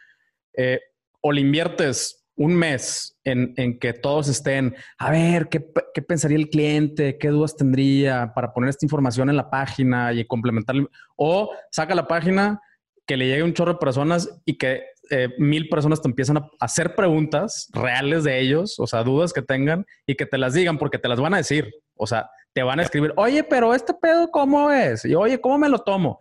[0.56, 0.80] Eh,
[1.20, 6.37] o le inviertes un mes en, en, que todos estén, a ver, ¿qué, ¿qué, pensaría
[6.37, 7.16] el cliente?
[7.18, 10.77] ¿Qué dudas tendría para poner esta información en la página y complementar?
[11.16, 12.61] O saca la página,
[13.07, 16.51] que le llegue un chorro de personas y que eh, mil personas te empiezan a
[16.61, 20.79] hacer preguntas reales de ellos, o sea, dudas que tengan y que te las digan
[20.79, 21.70] porque te las van a decir.
[21.97, 25.05] O sea, te van a escribir, oye, pero este pedo, ¿cómo es?
[25.05, 26.18] Y oye, ¿cómo me lo tomo?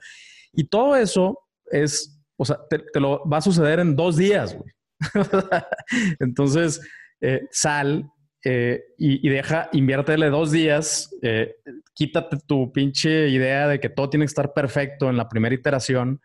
[0.52, 1.40] Y todo eso
[1.72, 4.72] es, o sea, te, te lo va a suceder en dos días, güey.
[6.20, 6.82] Entonces,
[7.22, 8.10] eh, sal
[8.46, 11.56] eh, y, y, deja, inviértele dos días, eh,
[11.94, 16.20] quítate tu pinche idea de que todo tiene que estar perfecto en la primera iteración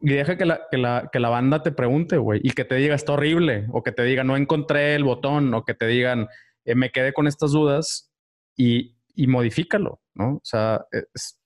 [0.00, 2.74] y deja que la, que la, que la banda te pregunte, güey, y que te
[2.74, 6.28] diga está horrible, o que te diga no encontré el botón, o que te digan
[6.66, 8.12] eh, me quedé con estas dudas
[8.54, 10.34] y, y modifícalo, ¿no?
[10.34, 11.38] O sea, es,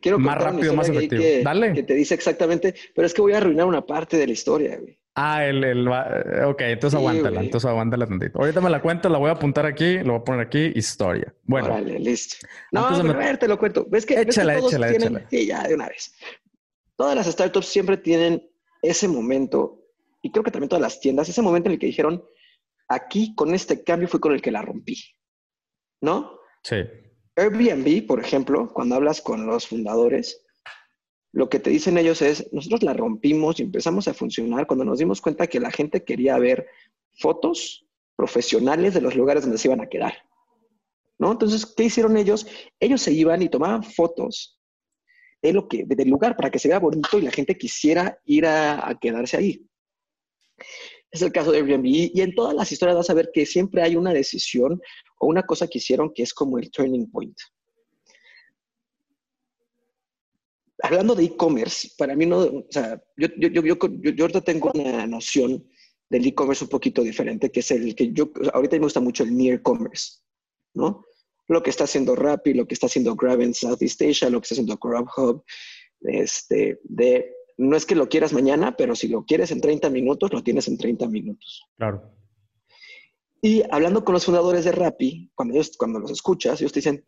[0.00, 1.22] Quiero más rápido, más efectivo.
[1.22, 1.72] Que, Dale.
[1.72, 4.78] Que te dice exactamente, pero es que voy a arruinar una parte de la historia,
[4.78, 4.99] güey.
[5.14, 8.38] Ah, el, el, eh, ok, entonces aguántala, entonces aguántala tantito.
[8.38, 11.34] Ahorita me la cuento, la voy a apuntar aquí, lo voy a poner aquí, historia.
[11.42, 11.66] Bueno.
[11.66, 12.36] Órale, listo.
[12.70, 13.86] No, pero a ver, te lo cuento.
[13.88, 15.26] ¿Ves que, échala, ¿ves que todos tienen...
[15.28, 16.14] Sí, ya, de una vez.
[16.96, 18.48] Todas las startups siempre tienen
[18.82, 19.82] ese momento,
[20.22, 22.24] y creo que también todas las tiendas, ese momento en el que dijeron,
[22.88, 24.96] aquí con este cambio fue con el que la rompí.
[26.00, 26.38] ¿No?
[26.62, 26.76] Sí.
[27.36, 30.46] Airbnb, por ejemplo, cuando hablas con los fundadores,
[31.32, 34.98] lo que te dicen ellos es, nosotros la rompimos y empezamos a funcionar cuando nos
[34.98, 36.66] dimos cuenta que la gente quería ver
[37.18, 40.14] fotos profesionales de los lugares donde se iban a quedar.
[41.18, 41.30] ¿No?
[41.32, 42.46] Entonces, ¿qué hicieron ellos?
[42.80, 44.58] Ellos se iban y tomaban fotos
[45.42, 48.46] de lo que, del lugar para que se vea bonito y la gente quisiera ir
[48.46, 49.66] a, quedarse ahí.
[51.10, 51.86] Es el caso de Airbnb.
[51.86, 54.80] Y en todas las historias vas a ver que siempre hay una decisión
[55.18, 57.36] o una cosa que hicieron que es como el turning point.
[60.82, 65.06] Hablando de e-commerce, para mí no, o sea, yo, yo, yo, yo, ahorita tengo una
[65.06, 65.64] noción
[66.08, 69.36] del e-commerce un poquito diferente, que es el que yo, ahorita me gusta mucho el
[69.36, 70.20] near commerce,
[70.74, 71.06] ¿no?
[71.48, 74.44] Lo que está haciendo Rappi, lo que está haciendo Grab en Southeast Asia, lo que
[74.44, 75.44] está haciendo Grubhub,
[76.02, 80.32] este, de, no es que lo quieras mañana, pero si lo quieres en 30 minutos,
[80.32, 81.64] lo tienes en 30 minutos.
[81.76, 82.14] Claro.
[83.42, 87.04] Y hablando con los fundadores de Rappi, cuando, ellos, cuando los escuchas, ellos te dicen,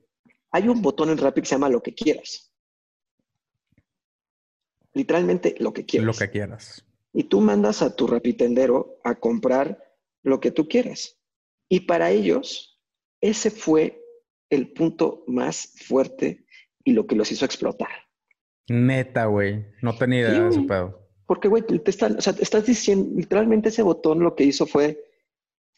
[0.51, 2.52] hay un botón en Rappi que se llama lo que quieras
[4.95, 6.07] literalmente lo que quieras.
[6.07, 6.87] Lo que quieras.
[7.13, 9.83] Y tú mandas a tu rapitendero a comprar
[10.23, 11.19] lo que tú quieras.
[11.69, 12.81] Y para ellos,
[13.21, 14.03] ese fue
[14.51, 16.47] el punto más fuerte
[16.85, 17.91] y lo que los hizo explotar.
[18.69, 19.67] Neta, güey.
[19.83, 21.03] No tenía idea de ese pedo.
[21.27, 24.67] Porque, güey, te están, o sea, te estás diciendo, literalmente ese botón lo que hizo
[24.67, 25.03] fue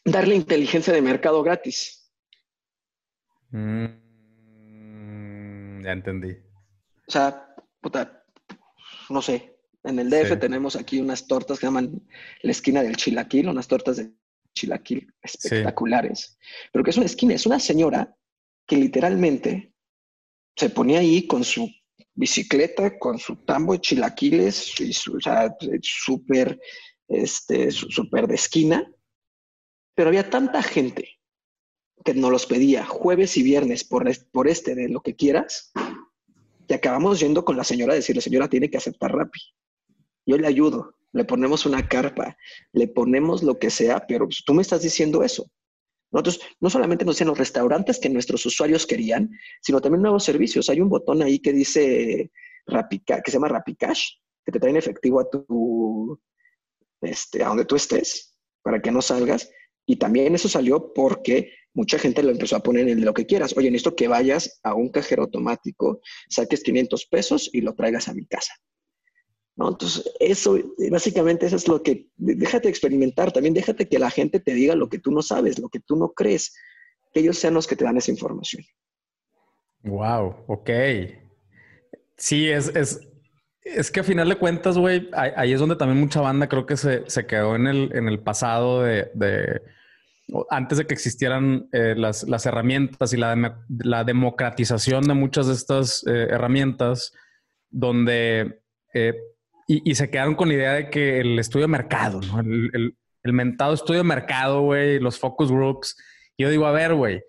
[0.03, 2.11] darle inteligencia de mercado gratis.
[3.51, 3.85] Mm,
[5.83, 6.31] ya entendí.
[7.07, 8.24] O sea, puta,
[9.09, 12.01] no sé, en el DF tenemos aquí unas tortas que llaman
[12.41, 14.11] la esquina del chilaquil, unas tortas de
[14.55, 16.37] chilaquil espectaculares.
[16.71, 18.15] Pero que es una esquina, es una señora
[18.65, 19.73] que literalmente
[20.55, 21.69] se ponía ahí con su
[22.15, 26.59] bicicleta, con su tambo de chilaquiles, y su, o sea, súper,
[27.07, 28.91] este, de esquina.
[29.93, 31.19] Pero había tanta gente
[32.03, 35.71] que nos los pedía jueves y viernes por, por este de lo que quieras,
[36.67, 39.39] y acabamos yendo con la señora a decirle, señora, tiene que aceptar Rappi.
[40.25, 42.37] Yo le ayudo, le ponemos una carpa,
[42.73, 45.49] le ponemos lo que sea, pero pues, tú me estás diciendo eso.
[46.11, 50.69] Nosotros no solamente nos dicen los restaurantes que nuestros usuarios querían, sino también nuevos servicios.
[50.69, 52.31] Hay un botón ahí que dice
[52.67, 54.11] Rappi, que se llama Rappi Cash,
[54.45, 56.19] que te traen efectivo a tu,
[57.01, 59.51] este, a donde tú estés, para que no salgas.
[59.85, 63.55] Y también eso salió porque mucha gente lo empezó a poner en lo que quieras.
[63.55, 68.13] Oye, necesito que vayas a un cajero automático, saques 500 pesos y lo traigas a
[68.13, 68.53] mi casa.
[69.57, 69.69] ¿No?
[69.69, 70.57] Entonces, eso,
[70.89, 74.89] básicamente, eso es lo que, déjate experimentar, también déjate que la gente te diga lo
[74.89, 76.53] que tú no sabes, lo que tú no crees,
[77.13, 78.63] que ellos sean los que te dan esa información.
[79.83, 80.69] Wow, ok.
[82.17, 82.99] Sí, es, es,
[83.61, 86.75] es que a final de cuentas, güey, ahí, es donde también mucha banda creo que
[86.75, 89.09] se, se quedó en el, en el pasado de
[90.49, 96.03] antes de que existieran eh, las, herramientas y la, la, democratización de muchas de estas
[96.07, 97.13] eh, herramientas,
[97.69, 98.61] donde
[98.93, 99.13] eh,
[99.67, 102.95] y, se quedaron con la idea de que el estudio de mercado, el,
[103.33, 105.97] mentado estudio de mercado, güey, los focus groups.
[106.37, 107.23] Y yo digo, a ver, güey,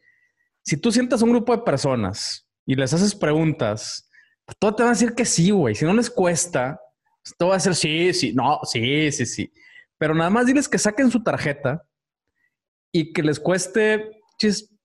[0.62, 4.10] si tú sientas un grupo de personas y les haces preguntas,
[4.44, 5.74] pues todo te van a decir que sí, güey.
[5.74, 6.78] Si no les cuesta,
[7.24, 9.52] pues todo va a ser sí, sí, no, sí, sí, sí.
[9.96, 11.82] Pero nada más diles que saquen su tarjeta
[12.96, 14.22] y que les cueste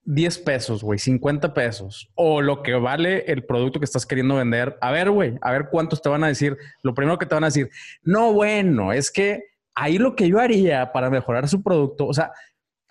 [0.03, 4.77] 10 pesos, güey, 50 pesos, o lo que vale el producto que estás queriendo vender.
[4.81, 6.57] A ver, güey, a ver cuántos te van a decir.
[6.83, 7.69] Lo primero que te van a decir,
[8.03, 9.45] no, bueno, es que
[9.75, 12.33] ahí lo que yo haría para mejorar su producto, o sea,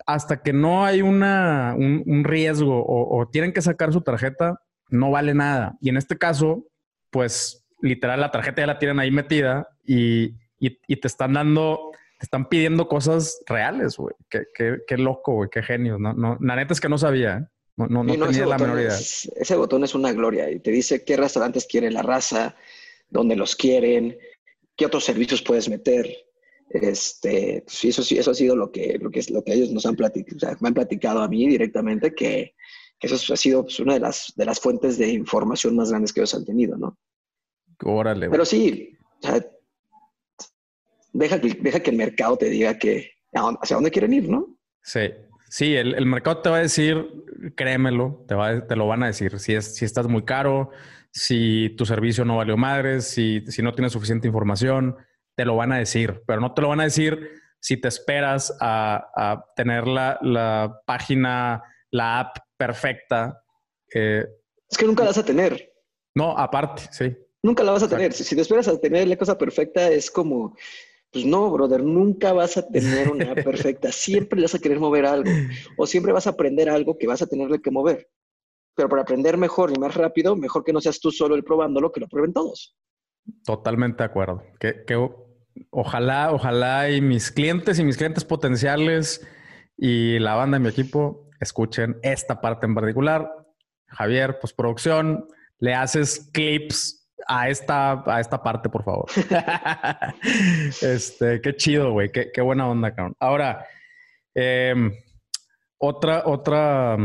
[0.07, 5.35] hasta que no hay una, un, riesgo o, tienen que sacar su tarjeta, no vale
[5.35, 5.77] nada.
[5.81, 6.65] Y en este caso,
[7.11, 12.47] pues literal, la tarjeta ya la tienen ahí metida y, y te están dando están
[12.47, 14.15] pidiendo cosas reales, güey.
[14.29, 15.97] Qué, qué, qué, loco, güey, qué genio.
[15.97, 17.47] No, no, la neta es que no sabía, ¿eh?
[17.77, 18.95] No, no, no, tenía la menor idea.
[18.95, 22.55] ese botón es una gloria y te dice qué restaurantes quiere la raza,
[23.09, 24.17] dónde los quieren,
[24.75, 26.07] qué otros servicios puedes meter.
[26.69, 29.85] Este, sí, eso sí, eso ha sido lo que, lo que, lo que ellos nos
[29.85, 32.53] han platicado, o sea, me han platicado a mí directamente que,
[32.99, 36.13] que eso ha sido pues, una de las, de las fuentes de información más grandes
[36.13, 36.97] que ellos han tenido, ¿no?
[37.83, 38.29] Órale.
[38.29, 39.45] Pero sí, o sea,
[41.11, 44.57] deja que, deja que el mercado te diga que hacia dónde quieren ir, ¿no?
[44.83, 45.11] Sí,
[45.49, 47.07] sí, el, mercado te va a decir,
[47.55, 49.39] créemelo, te, va, te lo van a decir.
[49.39, 50.71] Si, es, si estás muy caro,
[51.11, 54.97] si tu servicio no valió madres, si, si no tienes suficiente información,
[55.35, 58.53] te lo van a decir, pero no te lo van a decir si te esperas
[58.59, 63.43] a, tener la, página, la app perfecta.
[63.93, 64.25] Eh,
[64.69, 65.71] es que nunca la vas a tener.
[66.15, 67.15] No, aparte, sí.
[67.43, 68.13] Nunca la vas a tener.
[68.13, 70.55] Si, te esperas a tener la cosa perfecta, es como,
[71.11, 73.91] pues no, brother, nunca vas a tener una perfecta.
[73.91, 75.29] Siempre vas a querer mover algo.
[75.77, 78.09] O siempre vas a aprender algo que vas a tenerle que mover.
[78.75, 81.91] Pero para aprender mejor y más rápido, mejor que no seas tú solo el probándolo,
[81.91, 82.77] que lo prueben todos.
[83.43, 84.41] Totalmente de acuerdo.
[84.59, 84.85] Que,
[85.69, 89.27] ojalá, ojalá y mis clientes y mis clientes potenciales
[89.77, 93.29] y la banda de mi equipo escuchen esta parte en particular.
[93.87, 95.27] Javier, postproducción,
[95.59, 99.09] le haces clips a esta, a esta parte, por favor.
[100.81, 102.11] este, qué chido, güey.
[102.11, 103.15] Qué, qué, buena onda, cabrón.
[103.19, 103.65] Ahora,
[104.33, 104.91] em,
[105.77, 106.97] otra, otra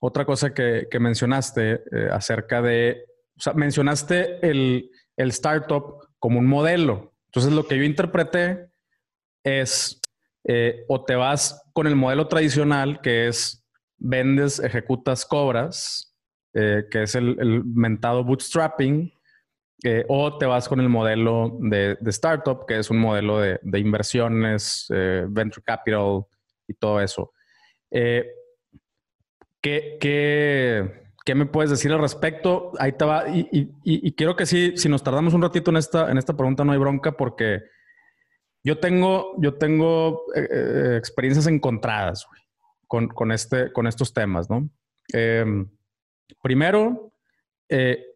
[0.00, 3.04] otra cosa que, mencionaste eh, acerca de,
[3.36, 7.12] o sea, mencionaste el, startup como un modelo.
[7.26, 8.70] Entonces, lo que yo interpreté
[9.44, 10.00] es,
[10.44, 13.66] eh, o te vas con el modelo tradicional, que es
[13.98, 16.09] vendes, ejecutas, cobras,
[16.54, 19.12] eh, que es el, mentado bootstrapping,
[20.08, 24.86] o te vas con el modelo de, startup, que es un modelo de, de inversiones,
[24.90, 26.26] venture capital
[26.68, 27.32] y todo eso.
[29.60, 32.72] ¿Qué, qué, me puedes decir al respecto?
[32.78, 33.24] Ahí te va.
[33.28, 36.72] Y, quiero que sí, si nos tardamos un ratito en esta, en esta pregunta, no
[36.72, 37.60] hay bronca, porque
[38.64, 42.26] yo tengo, yo tengo eh, eh, experiencias encontradas
[42.86, 44.68] con, este, con estos temas, ¿no?
[46.42, 47.12] Primero,
[47.68, 48.06] eh,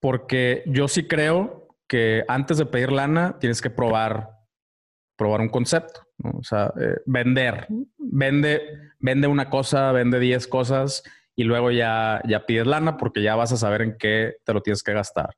[0.00, 4.30] porque yo sí creo que antes de pedir lana tienes que probar,
[5.16, 6.72] probar un concepto, o sea,
[7.04, 7.66] vender,
[7.98, 8.62] vende,
[8.98, 11.02] vende una cosa, vende 10 cosas
[11.34, 14.62] y luego ya, ya pides lana porque ya vas a saber en qué te lo
[14.62, 15.34] tienes que gastar.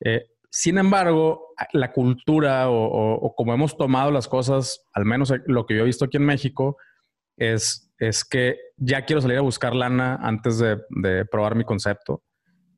[0.00, 5.76] Eh, sin embargo, la cultura o, como hemos tomado las cosas, al menos lo que
[5.76, 6.76] yo he visto aquí en México,
[7.40, 12.22] es, es que ya quiero salir a buscar lana antes de, probar mi concepto.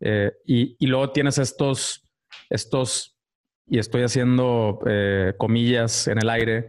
[0.00, 2.08] Eh, y, luego tienes estos,
[2.48, 3.18] estos,
[3.66, 6.68] y estoy haciendo eh, comillas en el aire,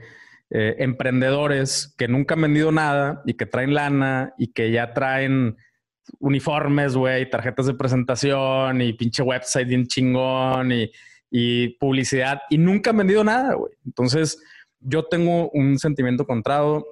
[0.49, 5.55] eh, emprendedores que nunca han vendido nada y que traen lana y que ya traen
[6.19, 10.89] uniformes, güey, tarjetas de presentación y pinche website bien chingón y,
[11.79, 13.73] publicidad y nunca han vendido nada, güey.
[13.83, 14.39] Entonces,
[14.79, 16.85] yo tengo un sentimiento contrado.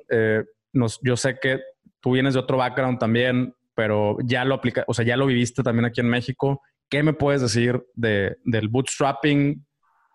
[0.74, 1.60] Yo sé que
[2.00, 5.64] tú vienes de otro background también, pero ya lo aplica, o sea, ya lo viviste
[5.64, 6.62] también aquí en México.
[6.90, 9.66] ¿Qué me puedes decir de, del bootstrapping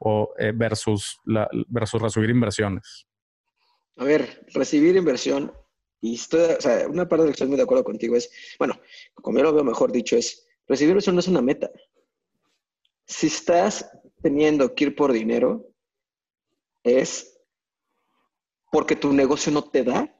[0.01, 3.07] o, eh, versus, la, versus recibir inversiones?
[3.97, 5.53] A ver, recibir inversión,
[6.01, 8.31] y estoy, o sea, una parte de lo que estoy muy de acuerdo contigo es,
[8.59, 8.79] bueno,
[9.15, 11.71] como yo lo veo mejor dicho, es, recibir inversión no es una meta.
[13.07, 13.91] Si estás
[14.23, 15.67] teniendo que ir por dinero,
[16.83, 17.41] es
[18.71, 20.16] porque tu negocio no te da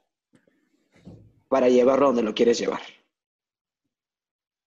[1.49, 2.81] para llevarlo a donde lo quieres llevar.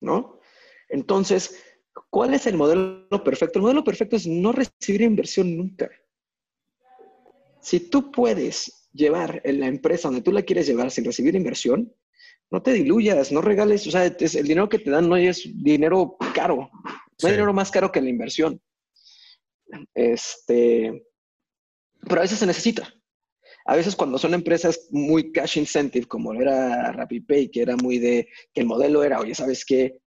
[0.02, 0.40] ¿No?
[0.88, 1.62] Entonces,
[2.10, 3.60] ¿cuál es el modelo perfecto?
[3.60, 5.90] El modelo perfecto es no recibir inversión nunca.
[7.62, 11.94] Si tú puedes llevar en la empresa donde tú la quieres llevar sin recibir inversión,
[12.52, 16.18] no te diluyas, no regales, o sea, el dinero que te dan no es dinero
[16.34, 16.70] caro,
[17.22, 18.60] no hay dinero más caro que la inversión.
[19.94, 21.06] Este,
[22.08, 22.92] pero a veces se necesita.
[23.70, 28.28] A veces cuando son empresas muy cash incentive, como era RappiPay, que era muy de,
[28.52, 30.00] que el modelo era, oye, ¿sabes qué?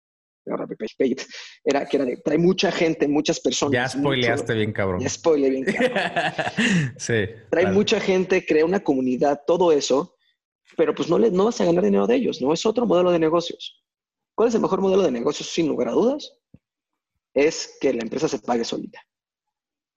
[1.62, 3.74] era que era de, trae mucha gente, muchas personas.
[3.74, 5.00] Ya spoileaste bien, cabrón.
[5.00, 5.92] Ya spoileé bien, cabrón.
[6.96, 7.26] sí.
[7.50, 10.16] Trae mucha gente, crea una comunidad, todo eso,
[10.78, 12.54] pero pues no, le, no vas a ganar dinero de ellos, ¿no?
[12.54, 13.84] Es otro modelo de negocios.
[14.34, 16.32] ¿Cuál es el mejor modelo de negocios, sin lugar a dudas?
[17.34, 19.02] Es que la empresa se pague solita.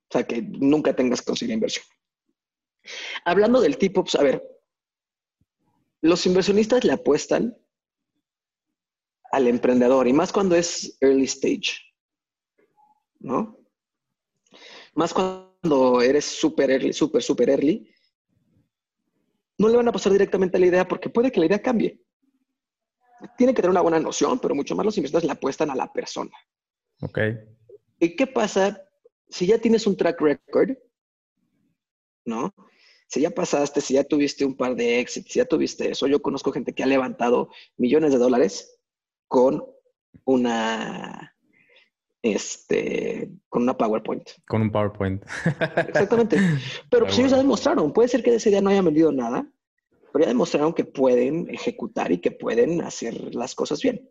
[0.09, 1.85] O sea, que nunca tengas que conseguir inversión.
[3.25, 4.43] Hablando del tipo, pues, a ver,
[6.01, 7.57] los inversionistas le apuestan
[9.31, 11.79] al emprendedor y más cuando es early stage,
[13.19, 13.57] ¿no?
[14.93, 17.89] Más cuando eres súper early, súper, súper early,
[19.57, 21.99] no le van a pasar directamente a la idea porque puede que la idea cambie.
[23.37, 25.91] Tiene que tener una buena noción, pero mucho más los inversores le apuestan a la
[25.91, 26.31] persona.
[27.01, 27.19] Ok.
[27.99, 28.83] ¿Y qué pasa
[29.29, 30.77] si ya tienes un track record?
[32.25, 32.53] ¿No?
[33.13, 36.19] Si ya pasaste, si ya tuviste un par de éxitos, si ya tuviste eso, yo
[36.19, 38.79] conozco gente que ha levantado millones de dólares
[39.27, 39.63] con
[40.25, 41.35] una
[42.23, 44.27] este, con una PowerPoint.
[44.47, 45.23] Con un PowerPoint.
[45.89, 46.39] Exactamente.
[46.89, 49.47] Pero pues ellos ya demostraron, puede ser que de ese día no hayan vendido nada,
[50.11, 54.09] pero ya demostraron que pueden ejecutar y que pueden hacer las cosas bien.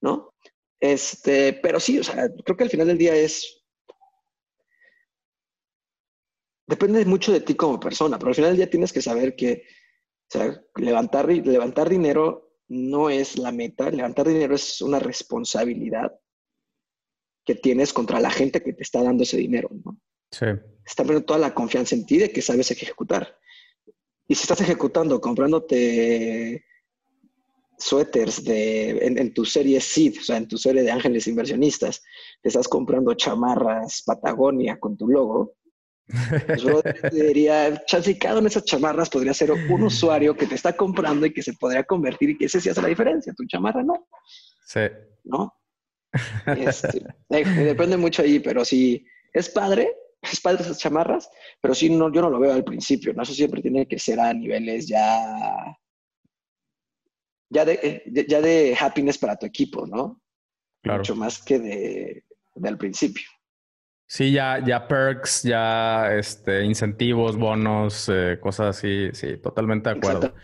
[0.00, 0.32] ¿No?
[0.80, 3.59] Este, pero sí, o sea, creo que al final del día es
[6.70, 9.64] depende mucho de ti como persona, pero al final ya tienes que saber que
[10.32, 16.12] o sea, levantar, levantar dinero no es la meta, levantar dinero es una responsabilidad
[17.44, 20.00] que tienes contra la gente que te está dando ese dinero, ¿no?
[20.30, 20.46] Sí.
[20.86, 23.36] Está poniendo toda la confianza en ti de que sabes ejecutar.
[24.28, 26.64] Y si estás ejecutando, comprándote
[27.76, 32.02] suéteres de, en, tu serie SID, o sea, en tu serie de ángeles inversionistas,
[32.40, 35.56] te estás comprando chamarras Patagonia con tu logo,
[36.46, 37.82] pues yo diría,
[38.30, 41.52] una de esas chamarras podría ser un usuario que te está comprando y que se
[41.54, 44.06] podría convertir y que ese sí hace la diferencia, tu chamarra no.
[44.66, 44.80] Sí.
[45.24, 45.54] ¿No?
[46.46, 51.30] Este, depende mucho ahí, pero sí, es padre, es padre esas chamarras,
[51.60, 53.22] pero sí, no, yo no lo veo al principio, ¿no?
[53.22, 55.76] Eso siempre tiene que ser a niveles ya
[57.50, 60.22] ya de, ya de happiness para tu equipo, ¿no?
[60.82, 61.00] Claro.
[61.00, 62.24] Mucho más que de,
[62.62, 63.26] al principio.
[64.10, 69.10] Sí, ya, ya perks, ya este, incentivos, bonos, eh, cosas así.
[69.12, 70.34] Sí, totalmente de acuerdo.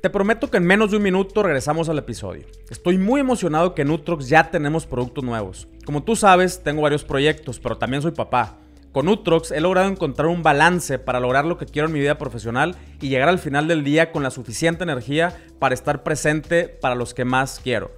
[0.00, 2.46] Te prometo que en menos de un minuto regresamos al episodio.
[2.70, 5.66] Estoy muy emocionado que en Utrox ya tenemos productos nuevos.
[5.84, 8.60] Como tú sabes, tengo varios proyectos, pero también soy papá.
[8.92, 12.18] Con Utrox he logrado encontrar un balance para lograr lo que quiero en mi vida
[12.18, 16.94] profesional y llegar al final del día con la suficiente energía para estar presente para
[16.94, 17.90] los que más quiero.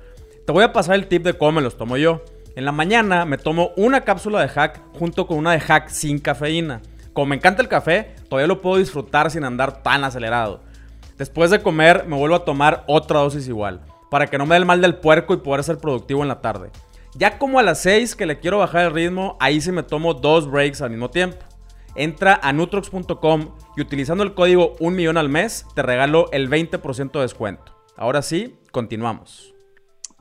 [0.47, 2.25] Te voy a pasar el tip de cómo me los tomo yo.
[2.57, 6.21] En la mañana me tomo una cápsula de hack junto con una de hack sin
[6.21, 6.83] cafeína.
[7.13, 10.63] Como me encanta el café, todavía lo puedo disfrutar sin andar tan acelerado.
[11.19, 14.61] Después de comer me vuelvo a tomar otra dosis igual, para que no me dé
[14.61, 16.71] el mal del puerco y poder ser productivo en la tarde.
[17.17, 20.15] Ya como a las 6 que le quiero bajar el ritmo, ahí sí me tomo
[20.15, 21.39] dos breaks al mismo tiempo.
[21.97, 27.13] Entra a nutrox.com y utilizando el código 1 millón al mes te regalo el 20%
[27.13, 27.75] de descuento.
[27.97, 29.55] Ahora sí, continuamos.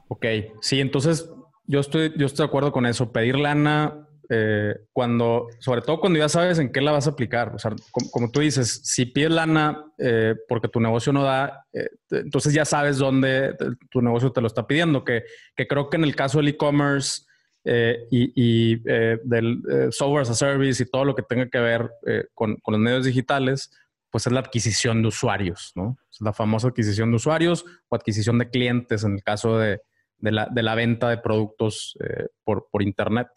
[0.07, 0.25] Ok,
[0.61, 1.29] sí, entonces
[1.65, 3.11] yo estoy, yo estoy de acuerdo con eso.
[3.11, 7.53] Pedir lana eh, cuando, sobre todo cuando ya sabes en qué la vas a aplicar.
[7.55, 11.89] O sea, como, tú dices, si pides lana eh, porque tu negocio no da, eh,
[12.11, 13.55] entonces ya sabes dónde
[13.89, 15.03] tu negocio te lo está pidiendo.
[15.03, 15.23] Que,
[15.55, 17.23] que creo que en el caso del e-commerce
[17.65, 19.61] y, del
[19.91, 21.89] software as a service y todo lo que tenga que ver
[22.33, 23.71] con, con, los medios digitales,
[24.09, 25.97] pues es la adquisición de usuarios, ¿no?
[26.11, 29.79] Es la famosa adquisición de usuarios o adquisición de clientes en el caso de,
[30.23, 31.97] de, la, de la, venta de productos
[32.43, 33.27] por, por Internet.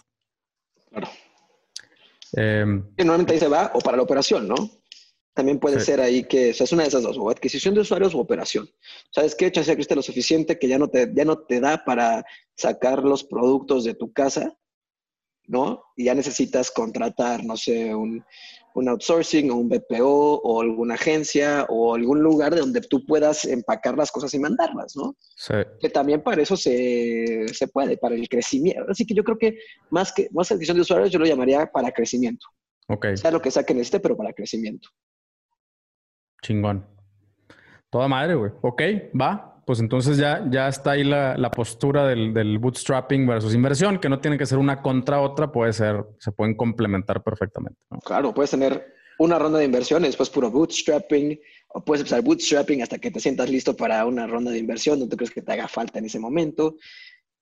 [0.88, 1.08] Claro.
[2.32, 4.56] Em, normalmente ahí se va o para la operación, ¿no?
[5.34, 7.82] También puede ser ahí que, o sea, es una de esas dos, o adquisición de
[7.82, 8.70] usuarios o operación.
[9.10, 9.52] ¿Sabes qué?
[9.52, 12.24] Chance que lo suficiente que ya no, te, ya no te da para
[12.54, 14.56] sacar los productos de tu casa,
[15.46, 15.82] ¿no?
[15.94, 18.24] Y ya necesitas contratar, no sé, un,
[18.76, 23.96] un outsourcing o un BPO o alguna agencia o algún lugar donde tú puedas empacar
[23.96, 25.16] las cosas y mandarlas, ¿no?
[25.34, 25.54] Sí.
[25.80, 28.84] Que también para eso se, puede, para el crecimiento.
[28.90, 29.58] Así que yo creo que
[29.88, 32.46] más que más adquisición de usuarios, yo lo llamaría para crecimiento.
[32.88, 33.06] Ok.
[33.14, 34.90] Sea lo que sea que necesite, pero para crecimiento.
[36.42, 36.86] Chingón.
[37.88, 38.52] Toda madre, güey.
[38.60, 38.82] Ok,
[39.18, 44.20] va pues entonces ya, ya está ahí la, postura del, bootstrapping versus inversión, que no
[44.20, 47.76] tiene que ser una contra otra, puede ser, se pueden complementar perfectamente.
[48.04, 51.40] Claro, puedes tener una ronda de inversión y después puro bootstrapping,
[51.74, 55.08] o puedes empezar bootstrapping hasta que te sientas listo para una ronda de inversión, no
[55.08, 56.76] te crees que te haga falta en ese momento.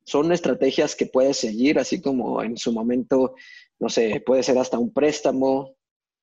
[0.06, 3.34] Son estrategias que puedes seguir, así como en su momento,
[3.78, 5.76] no sé, puede ser hasta un préstamo.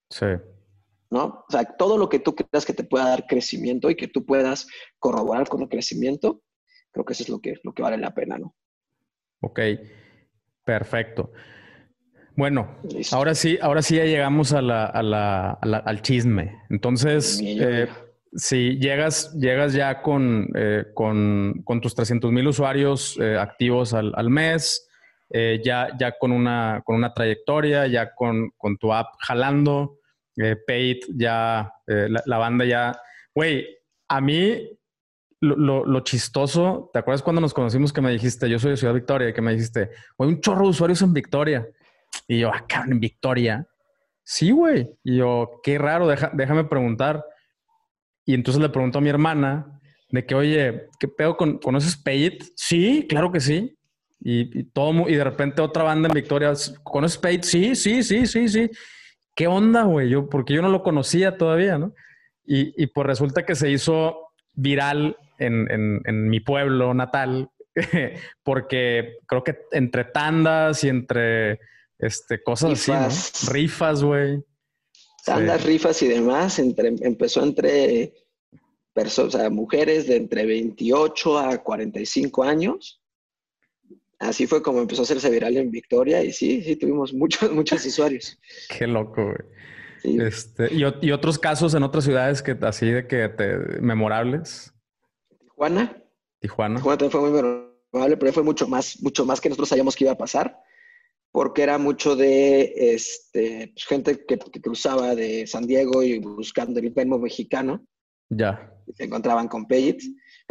[0.09, 0.25] Sí.
[1.11, 1.43] ¿No?
[1.47, 4.25] O sea, todo lo que tú creas que te pueda dar crecimiento y que tú
[4.25, 4.65] puedas
[4.97, 6.41] corroborar con el crecimiento,
[6.91, 8.55] creo que eso es lo que, lo que vale la pena, ¿no?
[9.41, 9.59] Ok,
[10.63, 11.31] perfecto.
[12.35, 12.77] Bueno,
[13.11, 16.61] ahora sí, ahora sí ya llegamos a la, al chisme.
[16.69, 17.89] Entonces, eh,
[18.33, 24.29] si llegas, llegas ya con, eh, con, tus 300 mil usuarios eh, activos al, al
[24.29, 24.87] mes,
[25.63, 30.00] ya, ya con, una, con una trayectoria, ya con, con tu app jalando,
[30.37, 32.99] eh, Pate, ya, eh, la, banda ya.
[33.33, 33.67] Güey,
[34.07, 34.77] a mí
[35.39, 39.33] lo, chistoso, ¿te acuerdas cuando nos conocimos que me dijiste, yo soy de Ciudad Victoria,
[39.33, 41.67] que me dijiste, güey, un chorro de usuarios en Victoria?
[42.27, 43.67] Y yo, acá en Victoria.
[44.23, 44.89] Sí, güey.
[45.03, 47.25] Y yo, qué raro, déjame preguntar.
[48.25, 49.79] Y entonces le pregunto a mi hermana
[50.09, 52.39] de que, oye, ¿qué pedo con, conoces Pate?
[52.55, 53.77] Sí, claro que sí.
[54.23, 56.53] Y, todo, y de repente otra banda en Victoria,
[56.83, 57.43] ¿conoces Pate?
[57.43, 58.69] Sí, sí, sí, sí, sí.
[59.35, 60.09] ¿Qué onda, güey?
[60.09, 61.93] Yo, porque yo no lo conocía todavía, ¿no?
[62.43, 67.49] Y, pues resulta que se hizo viral en, mi pueblo natal,
[68.43, 71.59] porque creo que entre tandas y entre
[71.97, 73.53] este, cosas así, ¿no?
[73.53, 74.43] Rifas, güey.
[75.25, 78.13] Tandas, rifas y demás, entre, empezó entre
[78.91, 83.00] personas, o sea, mujeres de entre 28 a 45 años
[84.21, 87.85] así fue como empezó a hacerse viral en Victoria y sí, sí, tuvimos muchos, muchos
[87.85, 88.39] usuarios.
[88.69, 89.37] Qué loco, güey.
[90.03, 94.73] Este, ¿y, otros casos en otras ciudades que así de que te, memorables?
[95.39, 95.95] Tijuana.
[96.39, 96.77] Tijuana.
[96.77, 97.31] Tijuana también fue muy
[97.93, 100.57] memorable, pero fue mucho más, mucho más que nosotros sabíamos que iba a pasar,
[101.31, 106.89] porque era mucho de este, pues, gente que, cruzaba de San Diego y buscando el
[106.89, 107.85] Venmo mexicano.
[108.29, 108.73] Ya.
[108.95, 110.01] se encontraban con Payit,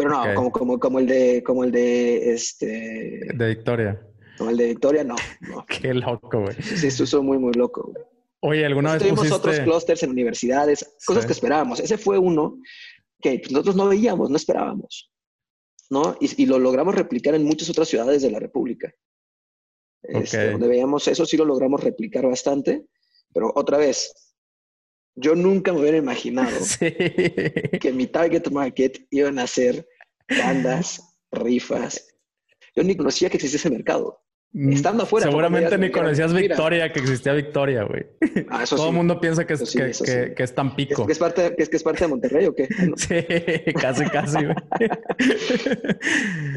[0.03, 3.21] pero no, como, como, como el de, como el de este.
[3.35, 4.01] De Victoria.
[4.39, 5.17] Como el de Victoria, no.
[5.69, 6.55] Qué loco, güey.
[6.63, 8.05] Sí, eso es muy, muy loco, güey.
[8.43, 11.79] Oye, ¿alguna vez Tuvimos otros clústeres en universidades, cosas que esperábamos.
[11.79, 12.59] Ese fue uno
[13.21, 15.13] que pues, nosotros no veíamos, no esperábamos,
[15.91, 16.17] ¿no?
[16.21, 18.91] Y, lo logramos replicar en muchas otras ciudades de la República.
[20.03, 22.87] Este, donde veíamos eso, sí lo logramos replicar bastante,
[23.35, 24.30] pero otra vez,
[25.15, 29.87] yo nunca me hubiera imaginado que mi target market iban a ser
[30.29, 31.03] bandas,
[31.33, 32.07] rifas.
[32.75, 34.23] Yo ni conocía que existía ese mercado.
[34.53, 35.27] Mm, Estando afuera.
[35.27, 38.05] Seguramente ni conocías Victoria, que existía Victoria, güey.
[38.49, 41.03] Ah, Todo el mundo piensa que es, que, que, es Tampico.
[41.03, 42.69] ¿Es que es, parte, que es, parte de Monterrey o qué?
[42.97, 44.57] Sí, casi, casi, güey.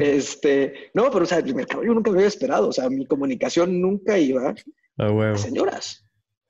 [0.00, 2.68] este, no, pero o sea, el mercado yo nunca me había esperado.
[2.68, 4.54] O sea, mi comunicación nunca iba
[4.98, 6.03] a señoras.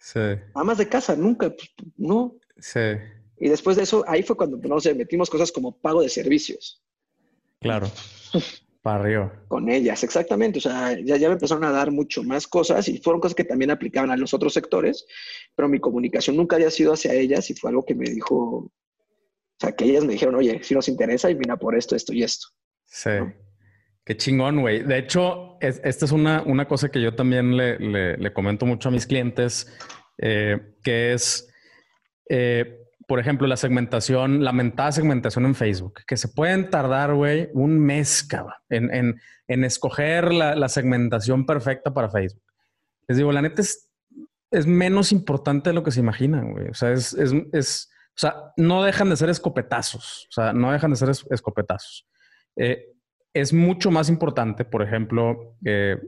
[0.04, 0.20] Sí.
[0.52, 2.36] Amas de casa, nunca, pues, no.
[2.58, 2.78] Sí.
[3.38, 6.82] Y después de eso, ahí fue cuando, no sé, metimos cosas como pago de servicios.
[7.58, 7.90] Claro.
[8.82, 9.44] Para arriba.
[9.48, 10.58] Con ellas, exactamente.
[10.58, 13.44] O sea, ya, ya me empezaron a dar mucho más cosas y fueron cosas que
[13.44, 15.06] también aplicaban a los otros sectores,
[15.56, 18.72] pero mi comunicación nunca había sido hacia ellas y fue algo que me dijo, o
[19.58, 22.22] sea, que ellas me dijeron, oye, si nos interesa y mira por esto, esto y
[22.22, 22.48] esto.
[22.84, 23.08] Sí.
[24.04, 24.82] Qué chingón, güey.
[24.82, 27.78] De hecho, esta es una, una, cosa que yo también le,
[28.18, 29.72] le, comento mucho a mis clientes,
[30.18, 31.48] eh, que es...
[32.28, 37.50] Eh, por ejemplo, la segmentación, la mentada segmentación en Facebook, que se pueden tardar, güey,
[37.52, 42.42] un mes, cabrón, en, en, escoger la, segmentación perfecta para Facebook.
[43.06, 43.90] Les digo, la neta es,
[44.50, 46.68] es menos importante de lo que se imaginan, güey.
[46.68, 50.26] O sea, es, es, es, o sea, no dejan de ser escopetazos.
[50.30, 52.06] O sea, no dejan de ser escopetazos.
[52.56, 52.93] Eh,
[53.34, 55.98] es mucho más importante, por ejemplo, eh,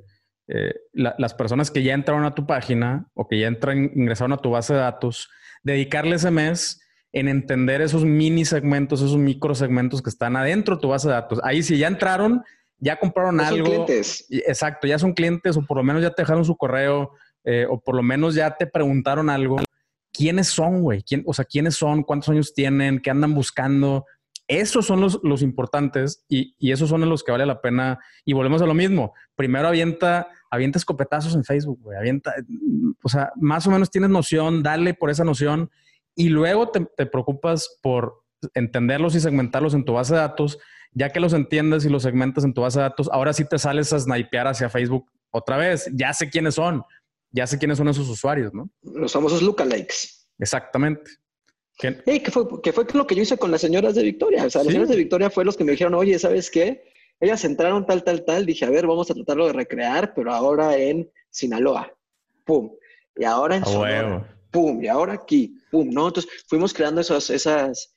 [0.93, 4.51] las personas que ya entraron a tu página o que ya entran, ingresaron a tu
[4.51, 5.29] base de datos,
[5.63, 6.81] dedicarle ese mes
[7.13, 11.15] en entender esos mini segmentos, esos micro segmentos que están adentro de tu base de
[11.15, 11.41] datos.
[11.43, 12.45] Ahí si ya entraron,
[12.79, 13.67] ya compraron algo.
[13.67, 14.27] Son clientes.
[14.29, 17.13] Exacto, ya son clientes o por lo menos ya te dejaron su correo
[17.45, 19.57] eh, o por lo menos ya te preguntaron algo.
[20.13, 21.03] ¿Quiénes son, güey?
[21.03, 22.03] ¿Quién, o sea, ¿quiénes son?
[22.03, 23.01] ¿Cuántos años tienen?
[23.01, 24.05] ¿Qué andan buscando?
[24.49, 27.99] Esos son los, los importantes y, y, esos son los que vale la pena.
[28.25, 29.13] Y volvemos a lo mismo.
[29.35, 31.99] Primero avienta, avienta escopetazos en Facebook, güey.
[31.99, 32.35] Avienta,
[33.03, 35.71] o sea, más o menos tienes noción, dale por esa noción
[36.15, 38.25] y luego te, preocupas por
[38.55, 40.59] entenderlos y segmentarlos en tu base de datos.
[40.93, 43.59] Ya que los entiendes y los segmentas en tu base de datos, ahora sí te
[43.59, 45.91] sales a snipear hacia Facebook otra vez.
[45.93, 46.83] Ya sé quiénes son,
[47.31, 48.71] ya sé quiénes son esos usuarios, ¿no?
[48.83, 50.27] Los famosos lookalikes.
[50.39, 51.11] Exactamente.
[51.77, 52.03] ¿Qué?
[52.31, 54.47] fue, que fue lo que yo hice con las señoras de Victoria.
[54.47, 56.85] O sea, las señoras de Victoria fue los que me dijeron, oye, ¿sabes qué?
[57.21, 58.47] Ellas entraron tal, tal, tal.
[58.47, 61.93] Dije, a ver, vamos a tratarlo de recrear, pero ahora en Sinaloa.
[62.45, 62.73] ¡Pum!
[63.17, 63.65] Y ahora en
[64.51, 64.83] ¡pum!
[64.83, 65.91] Y ahora aquí, ¡pum!
[65.91, 66.09] ¿no?
[66.09, 67.95] Entonces fuimos creando esas, esas,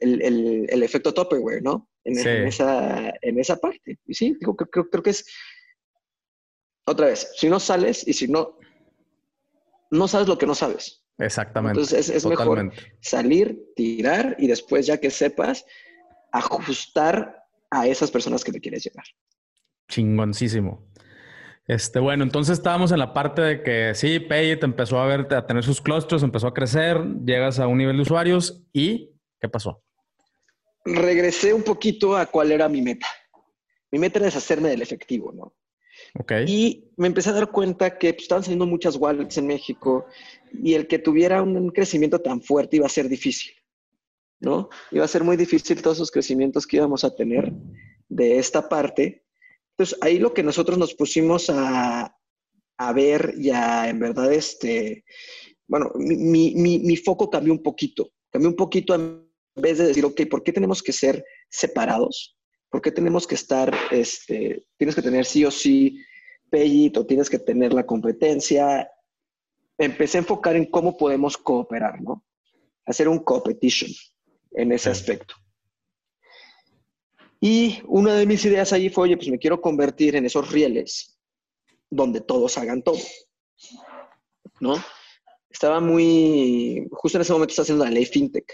[0.00, 1.88] el, efecto Tupperware, ¿no?
[2.04, 3.98] En, esa, en esa parte.
[4.06, 5.26] Y sí, creo, creo, que es,
[6.86, 8.58] otra vez, si no sales y si no,
[9.90, 10.99] no sabes lo que no sabes.
[11.20, 11.80] Exactamente.
[11.80, 15.66] Entonces es, mejor salir, tirar y después ya que sepas,
[16.32, 19.04] ajustar a esas personas que te quieres llevar.
[19.88, 20.88] Chingoncísimo.
[21.66, 25.46] Este, bueno, entonces estábamos en la parte de que sí, Payet empezó a ver, a
[25.46, 29.82] tener sus clusters, empezó a crecer, llegas a un nivel de usuarios y ¿qué pasó?
[30.84, 33.06] Regresé un poquito a cuál era mi meta.
[33.92, 35.54] Mi meta era deshacerme del efectivo, ¿no?
[36.18, 36.44] Okay.
[36.46, 40.06] Y me empecé a dar cuenta que pues, estaban saliendo muchas wallets en México
[40.52, 43.52] y el que tuviera un crecimiento tan fuerte iba a ser difícil,
[44.40, 44.68] ¿no?
[44.90, 47.52] Iba a ser muy difícil todos esos crecimientos que íbamos a tener
[48.08, 49.24] de esta parte
[49.80, 52.14] entonces, ahí lo que nosotros nos pusimos a,
[52.94, 55.06] ver y a, en verdad, este,
[55.66, 60.42] bueno, mi, foco cambió un poquito, cambió un poquito en vez de decir, ok, ¿por
[60.42, 62.38] qué tenemos que ser separados?
[62.70, 66.04] ¿Por qué tenemos que estar, este, tienes que tener sí o sí
[66.50, 68.88] Payit o tienes que tener la competencia?
[69.76, 72.24] Empecé a enfocar en cómo podemos cooperar, ¿no?
[72.86, 73.90] Hacer un competition
[74.52, 75.34] en ese aspecto.
[77.40, 81.18] Y una de mis ideas allí fue, oye, pues me quiero convertir en esos rieles
[81.88, 82.98] donde todos hagan todo.
[84.60, 84.76] ¿No?
[85.48, 88.52] Estaba muy, justo en ese momento estaba haciendo la ley FinTech,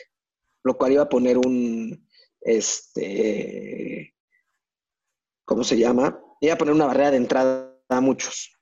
[0.62, 2.05] lo cual iba a poner un,
[2.46, 4.14] este,
[5.44, 6.18] ¿cómo se llama?
[6.40, 8.52] Iba a poner una barrera de entrada a muchos.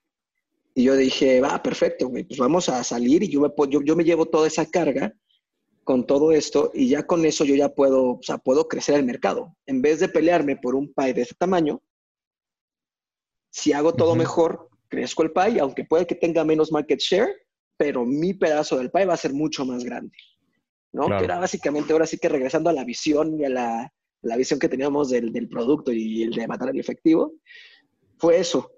[0.74, 3.94] Y yo dije, va, perfecto, güey, pues vamos a salir y yo me, yo, yo
[3.94, 5.14] me llevo toda esa carga
[5.84, 9.04] con todo esto y ya con eso yo ya puedo, o sea, puedo crecer el
[9.04, 9.54] mercado.
[9.66, 11.82] En vez de pelearme por un pie de ese tamaño,
[13.50, 17.28] si hago todo mejor, crezco el pie, aunque puede que tenga menos market share,
[17.76, 20.16] pero mi pedazo del pie va a ser mucho más grande.
[20.94, 21.08] ¿No?
[21.08, 23.92] Que era básicamente ahora sí que regresando a la visión y a la,
[24.22, 27.34] la visión que teníamos del, del, producto y el de matar el efectivo,
[28.16, 28.70] fue eso.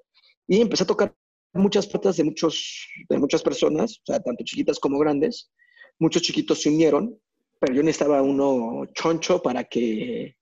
[0.48, 1.14] Y empecé a tocar
[1.52, 5.52] muchas puertas de, muchos, de muchas personas, o sea, tanto chiquitas como grandes.
[5.98, 7.20] Muchos chiquitos se unieron,
[7.60, 10.36] pero yo necesitaba uno choncho para que,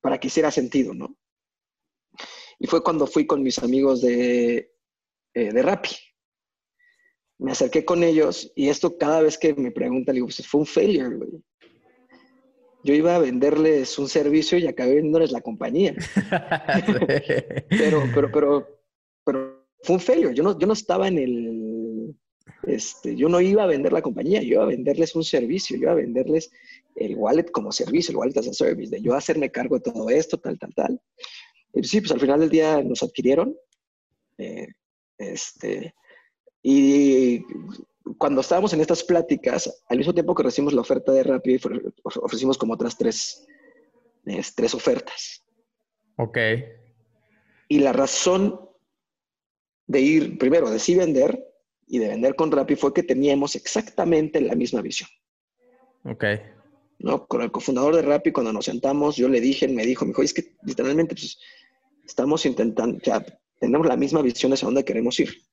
[0.00, 1.16] para que hiciera sentido, ¿no?
[2.60, 4.72] Y fue cuando fui con mis amigos de,
[5.34, 5.96] eh, de Rappi.
[7.38, 10.66] Me acerqué con ellos y esto cada vez que me preguntan, digo, pues fue un
[10.66, 11.30] failure, güey.
[12.82, 15.94] Yo iba a venderles un servicio y acabé vendiéndoles la compañía.
[17.68, 18.80] pero, pero, pero,
[19.24, 20.34] pero fue un failure.
[20.34, 22.16] Yo no, yo no estaba en el,
[22.66, 25.82] este, yo no iba a vender la compañía, yo iba a venderles un servicio, yo
[25.82, 26.50] iba a venderles
[26.96, 30.08] el wallet como servicio, el wallet as a service, de yo hacerme cargo de todo
[30.10, 31.00] esto, tal, tal, tal.
[31.74, 33.56] Y sí, pues al final del día nos adquirieron.
[34.38, 34.68] Eh,
[35.18, 35.94] este,
[36.68, 37.44] y
[38.18, 41.60] cuando estábamos en estas pláticas, al mismo tiempo que recibimos la oferta de Rappi,
[42.02, 43.46] ofrecimos como otras tres,
[44.56, 45.44] tres ofertas.
[46.16, 46.38] Ok.
[47.68, 48.68] Y la razón
[49.86, 51.40] de ir, primero, de sí vender
[51.86, 55.08] y de vender con Rappi fue que teníamos exactamente la misma visión.
[56.02, 56.24] Ok.
[56.98, 57.28] ¿No?
[57.28, 60.22] Con el cofundador de Rappi, cuando nos sentamos, yo le dije, me dijo, me dijo,
[60.24, 61.38] es que literalmente pues,
[62.04, 63.24] estamos intentando, o sea,
[63.60, 65.46] tenemos la misma visión de hacia dónde queremos ir.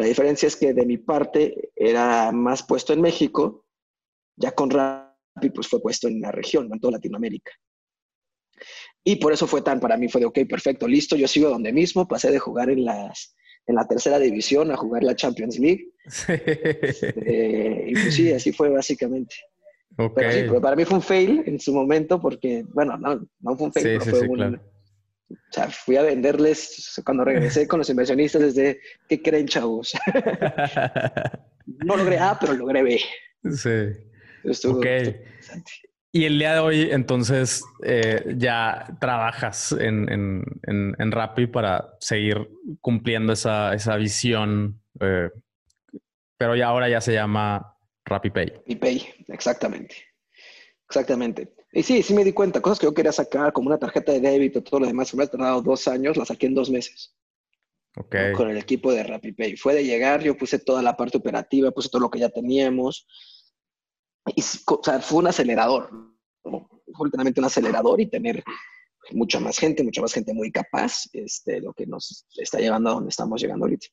[0.00, 3.66] La diferencia es que de mi parte era más puesto en México,
[4.34, 7.52] ya con Rappi pues fue puesto en la región, en toda Latinoamérica.
[9.04, 11.70] Y por eso fue tan, para mí fue de, ok, perfecto, listo, yo sigo donde
[11.70, 13.36] mismo, pasé de jugar en, las,
[13.66, 15.90] en la tercera división a jugar la Champions League.
[16.82, 19.34] Este, y pues sí, así fue básicamente.
[20.14, 23.72] Pero, para mí fue un fail en su momento porque, bueno, no, no fue un
[23.72, 24.60] fail, pero fue un,
[25.30, 29.92] o sea, fui a venderles cuando regresé con los inversionistas desde, ¿qué creen, chavos?
[31.66, 33.00] no logré A, pero logré B.
[33.52, 34.68] Sí.
[34.68, 34.86] ok.
[36.12, 40.44] Y el día de hoy, entonces, eh, ya trabajas en, en,
[40.98, 42.50] en, Rappi para seguir
[42.80, 45.30] cumpliendo esa, esa visión, eh,
[46.36, 48.46] pero ya ahora ya se llama Rappi Pay.
[48.46, 49.94] Rappi Pay, exactamente.
[50.88, 51.52] Exactamente.
[51.72, 54.20] Y sí, sí me di cuenta, cosas que yo quería sacar, como una tarjeta de
[54.20, 57.14] débito, todo lo demás, me ha tardado dos años, la saqué en dos meses.
[57.96, 58.16] Ok.
[58.36, 59.56] Con el equipo de RappiPay.
[59.56, 63.06] Fue de llegar, yo puse toda la parte operativa, puse todo lo que ya teníamos.
[64.34, 65.90] Y, o sea, fue un acelerador,
[66.42, 68.42] fue literalmente un acelerador y tener
[69.12, 72.94] mucha más gente, mucha más gente muy capaz, este, lo que nos está llevando a
[72.94, 73.86] donde estamos llegando ahorita.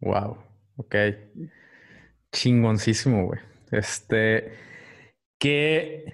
[0.00, 0.38] Wow,
[0.76, 0.94] ok.
[2.32, 3.40] Chingoncísimo, güey.
[3.70, 4.52] Este,
[5.44, 6.06] que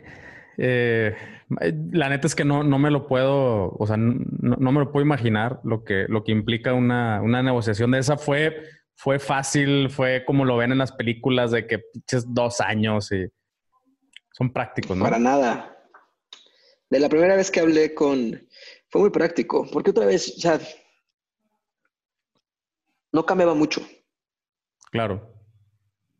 [0.58, 1.14] eh,
[1.92, 5.06] la neta es que no, no me lo puedo, o sea, no, me lo puedo
[5.06, 8.16] imaginar lo que, lo que implica una, una, negociación de esa.
[8.16, 8.60] Fue,
[8.96, 13.28] fue fácil, fue como lo ven en las películas de que pinches dos años y
[14.32, 15.04] son prácticos, ¿no?
[15.04, 15.78] Para nada.
[16.88, 18.48] De la primera vez que hablé con,
[18.88, 20.58] fue muy práctico, porque otra vez, o sea,
[23.12, 23.80] no cambiaba mucho.
[24.90, 25.39] Claro.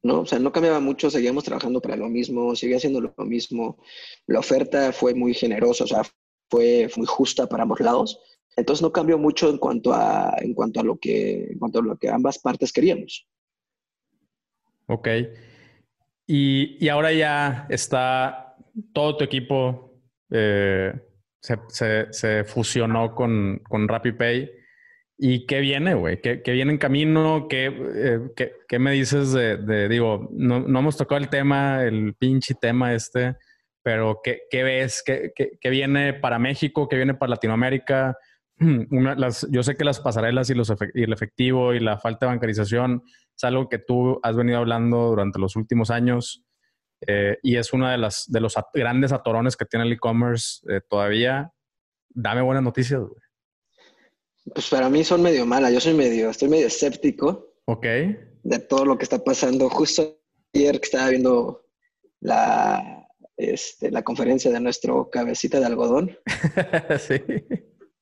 [0.03, 0.21] ¿No?
[0.21, 3.79] O sea, no cambiaba mucho, seguíamos trabajando para lo mismo, seguía haciendo lo mismo.
[4.27, 6.03] La oferta fue muy generosa, o sea,
[6.49, 8.21] fue muy justa para ambos lados.
[8.57, 11.83] Entonces no cambió mucho en cuanto a, en cuanto a, lo, que, en cuanto a
[11.83, 13.27] lo que ambas partes queríamos.
[14.87, 15.09] Ok.
[16.27, 18.57] Y, y ahora ya está
[18.93, 20.93] todo tu equipo, eh,
[21.41, 24.51] se, se, fusionó con, con RappiPay.
[25.23, 26.23] ¿Y qué viene, güey?
[26.23, 27.47] ¿Qué, viene en camino?
[27.47, 32.55] ¿Qué, eh, qué, me dices de, digo, no, no, hemos tocado el tema, el pinche
[32.55, 33.37] tema este,
[33.83, 35.03] pero ¿qué, qué ves?
[35.05, 36.89] ¿Qué, ¿Qué, viene para México?
[36.89, 38.17] ¿Qué viene para Latinoamérica?
[39.51, 43.03] Yo sé que las pasarelas y, los y el efectivo y la falta de bancarización
[43.37, 46.43] es algo que tú has venido hablando durante los últimos años
[47.07, 51.53] eh, y es uno de, de los grandes atorones que tiene el e-commerce eh, todavía.
[52.09, 53.30] Dame buenas noticias, güey.
[54.55, 55.73] Pues para mí son medio malas.
[55.73, 57.55] Yo soy medio, estoy medio escéptico.
[57.67, 57.87] Ok.
[58.43, 59.69] De todo lo que está pasando.
[59.69, 60.19] Justo
[60.55, 61.67] ayer que estaba viendo
[62.21, 66.19] la, este, la conferencia de nuestro cabecita de algodón.
[66.99, 67.21] sí.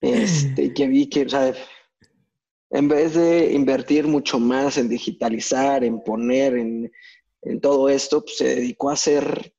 [0.01, 1.53] Este, que vi que, o sea,
[2.71, 6.91] en vez de invertir mucho más en digitalizar, en poner, en,
[7.43, 9.53] en todo esto, pues se dedicó a hacer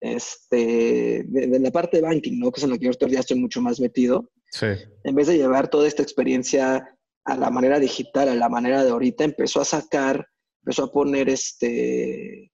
[0.00, 2.50] este, de, la parte de banking, ¿no?
[2.52, 4.30] Que es en la que yo todavía estoy mucho más metido.
[4.50, 4.66] Sí.
[5.04, 8.90] En vez de llevar toda esta experiencia a la manera digital, a la manera de
[8.90, 10.26] ahorita, empezó a sacar,
[10.62, 12.50] empezó a poner este,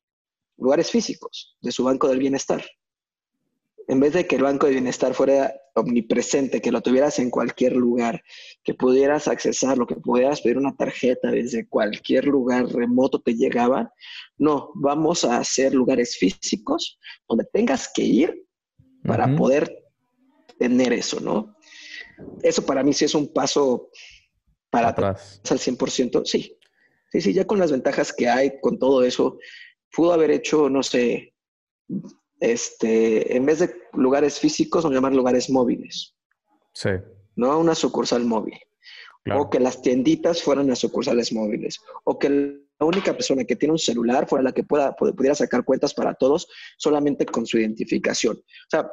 [0.56, 2.64] lugares físicos de su banco del bienestar.
[3.86, 7.76] En vez de que el banco de bienestar fuera omnipresente, que lo tuvieras en cualquier
[7.76, 8.22] lugar,
[8.62, 13.92] que pudieras accesarlo, que pudieras pedir una tarjeta desde cualquier lugar remoto te llegaba,
[14.38, 18.46] no, vamos a hacer lugares físicos donde tengas que ir
[19.04, 19.84] para poder
[20.58, 21.54] tener eso, ¿no?
[22.42, 23.90] Eso para mí sí es un paso
[24.70, 26.58] para atrás al 100%, sí.
[27.12, 29.38] Sí, sí, ya con las ventajas que hay, con todo eso,
[29.94, 31.34] pudo haber hecho, no sé,
[32.40, 36.14] este, en vez de lugares físicos, a llamar lugares móviles.
[36.72, 36.90] Sí.
[37.36, 37.58] ¿No?
[37.58, 38.58] Una sucursal móvil.
[39.32, 41.80] O que las tienditas fueran las sucursales móviles.
[42.04, 45.64] O que la única persona que tiene un celular fuera la que pueda, pudiera sacar
[45.64, 46.46] cuentas para todos
[46.76, 48.36] solamente con su identificación.
[48.36, 48.90] O sea,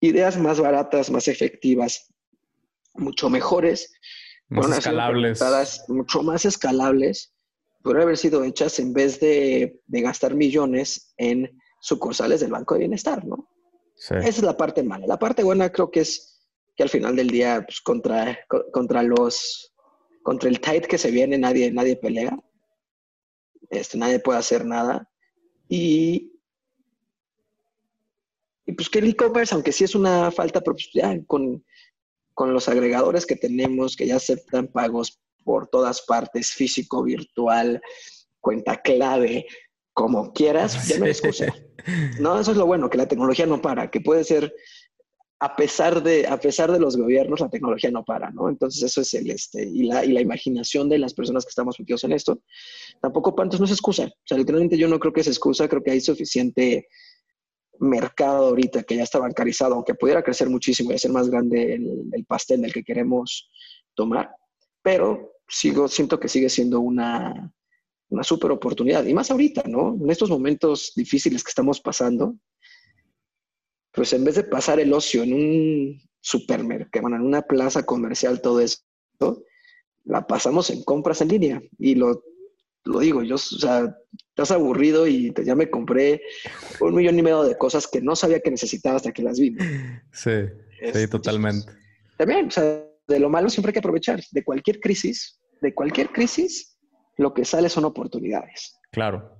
[0.00, 2.12] ideas más baratas, más efectivas,
[2.94, 3.92] mucho mejores.
[4.48, 5.40] Más escalables.
[5.88, 7.32] Mucho más escalables.
[7.82, 13.24] Podrían haber sido hechas en vez de, gastar millones en sucursales del Banco de Bienestar,
[13.24, 13.48] ¿no?
[13.96, 15.06] Esa es la parte mala.
[15.06, 16.40] La parte buena creo que es
[16.76, 18.38] que al final del día, pues, contra,
[18.72, 19.74] contra los,
[20.22, 22.38] contra el tight que se viene, nadie, nadie pelea.
[23.68, 25.10] Este, nadie puede hacer nada.
[25.68, 26.29] Y,
[28.70, 31.64] y pues que el e-commerce, aunque sí es una falta, pero pues ya con,
[32.34, 37.82] con los agregadores que tenemos, que ya aceptan pagos por todas partes, físico, virtual,
[38.40, 39.46] cuenta clave,
[39.92, 41.46] como quieras, ya no hay excusa.
[42.20, 44.54] No, eso es lo bueno, que la tecnología no para, que puede ser,
[45.38, 48.50] a pesar de, a pesar de los gobiernos, la tecnología no para, ¿no?
[48.50, 51.80] Entonces eso es el, este, y la, y la imaginación de las personas que estamos
[51.80, 52.42] metidos en esto,
[53.00, 54.04] tampoco, entonces no es excusa.
[54.04, 56.86] O sea, literalmente yo no creo que es excusa, creo que hay suficiente
[57.80, 62.24] mercado ahorita que ya está bancarizado, aunque pudiera crecer muchísimo y hacer más grande el,
[62.26, 63.50] pastel del que queremos
[63.94, 64.30] tomar,
[64.82, 67.52] pero sigo, siento que sigue siendo una,
[68.10, 69.04] una super oportunidad.
[69.04, 69.96] Y más ahorita, ¿no?
[70.00, 72.36] En estos momentos difíciles que estamos pasando,
[73.92, 78.40] pues en vez de pasar el ocio en un supermercado, bueno, en una plaza comercial,
[78.40, 78.78] todo eso,
[80.04, 81.62] la pasamos en compras en línea.
[81.78, 82.22] Y lo
[82.84, 83.94] lo digo, yo, o sea,
[84.28, 86.22] estás aburrido y ya me compré
[86.80, 89.56] un millón y medio de cosas que no sabía que necesitaba hasta que las vi.
[90.12, 90.30] Sí, sí,
[90.80, 91.72] este, totalmente.
[92.16, 94.20] También, o sea, de lo malo siempre hay que aprovechar.
[94.30, 96.78] De cualquier crisis, de cualquier crisis,
[97.16, 98.78] lo que sale son oportunidades.
[98.90, 99.36] Claro.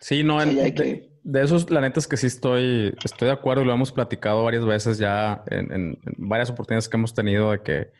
[0.00, 3.72] Sí, no, de, esos, la neta es que sí estoy, estoy de acuerdo y lo
[3.72, 7.92] hemos platicado varias veces ya en, varias oportunidades que hemos tenido de que,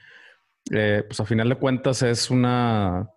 [0.72, 3.11] eh, pues a final de cuentas es una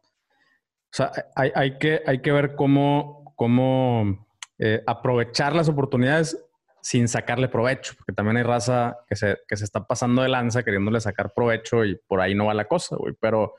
[0.95, 4.27] sea, hay, que, hay que ver cómo, cómo
[4.59, 6.37] eh, aprovechar las oportunidades
[6.81, 10.63] sin sacarle provecho, porque también hay raza que se, que se está pasando de lanza
[10.63, 13.13] queriéndole sacar provecho y por ahí no va la cosa, güey.
[13.19, 13.55] Pero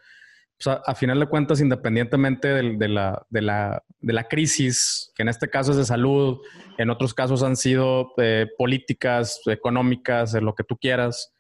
[0.65, 5.51] a, final de cuentas, independientemente de, la, de, la, de, la, crisis, que en este
[5.51, 6.41] caso es de salud,
[6.79, 11.35] en otros casos han sido eh, políticas, económicas, lo que tú quieras,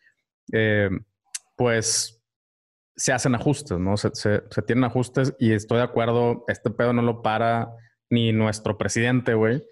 [0.52, 0.90] eh,
[1.56, 2.15] pues
[2.96, 3.96] se hacen ajustes, ¿no?
[3.96, 4.10] Se,
[4.66, 7.68] tienen ajustes y estoy de acuerdo, este pedo no lo para
[8.10, 9.62] ni nuestro presidente, güey.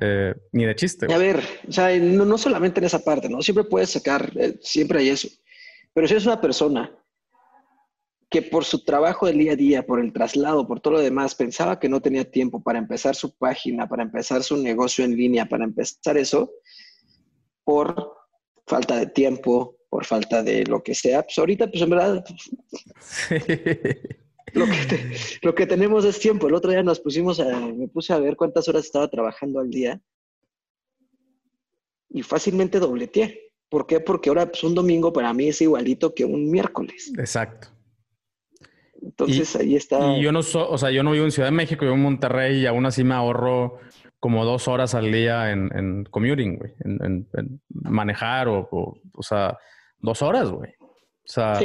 [0.00, 1.12] Eh, ni de chiste.
[1.12, 3.42] A ver, o sea, no, solamente en esa parte, ¿no?
[3.42, 5.28] Siempre puedes sacar, eh, siempre hay eso.
[5.92, 6.96] Pero si eres una persona
[8.30, 11.34] que por su trabajo del día a día, por el traslado, por todo lo demás,
[11.34, 15.46] pensaba que no tenía tiempo para empezar su página, para empezar su negocio en línea,
[15.46, 16.52] para empezar eso,
[17.64, 18.16] por
[18.66, 22.24] falta de tiempo, por falta de lo que sea, pues ahorita, pues en verdad,
[25.42, 26.48] lo, que tenemos es tiempo.
[26.48, 29.70] El otro día nos pusimos a, me puse a ver cuántas horas estaba trabajando al
[29.70, 30.00] día
[32.10, 33.52] y fácilmente dobleteé.
[33.68, 34.00] ¿Por qué?
[34.00, 37.12] Porque ahora pues, un domingo para mí es igualito que un miércoles.
[37.18, 37.68] Exacto.
[39.00, 40.16] Entonces ahí está.
[40.16, 41.96] Y yo no soy, o sea, yo no vivo en Ciudad de México, yo vivo
[41.96, 43.78] en Monterrey y aún así me ahorro
[44.20, 47.28] como dos horas al día en, en commuting, güey, en,
[47.68, 49.56] manejar o, o sea,
[50.00, 50.72] dos horas, güey.
[50.80, 51.60] O sea,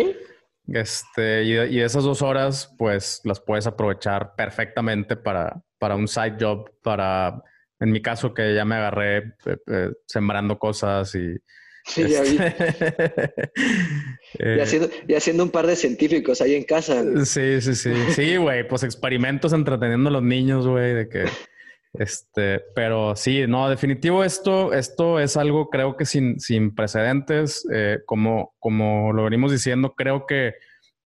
[0.67, 6.71] este, y, esas dos horas, pues las puedes aprovechar perfectamente para, para un side job,
[6.81, 7.41] para,
[7.79, 11.36] en mi caso, que ya me agarré eh, eh, sembrando cosas y.
[11.86, 12.38] Sí, ya vi.
[14.39, 17.03] y, haciendo, y, haciendo, un par de científicos ahí en casa.
[17.25, 17.93] Sí, sí, sí.
[18.11, 21.25] Sí, güey, pues experimentos entreteniendo a los niños, güey, de que
[21.93, 27.99] este, pero sí, no, definitivo esto, esto es algo creo que sin, sin precedentes, eh,
[28.05, 30.55] como, como lo venimos diciendo, creo que,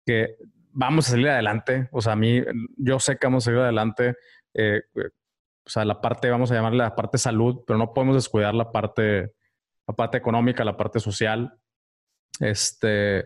[0.04, 0.36] que
[0.72, 1.88] vamos a salir adelante.
[1.90, 2.42] O sea, a mí,
[2.76, 4.16] yo sé que vamos a salir adelante.
[4.52, 4.82] Eh,
[5.66, 8.70] o sea, la parte, vamos a llamarle la parte salud, pero no podemos descuidar la
[8.70, 9.32] parte,
[9.86, 11.58] la parte económica, la parte social.
[12.40, 13.24] Este,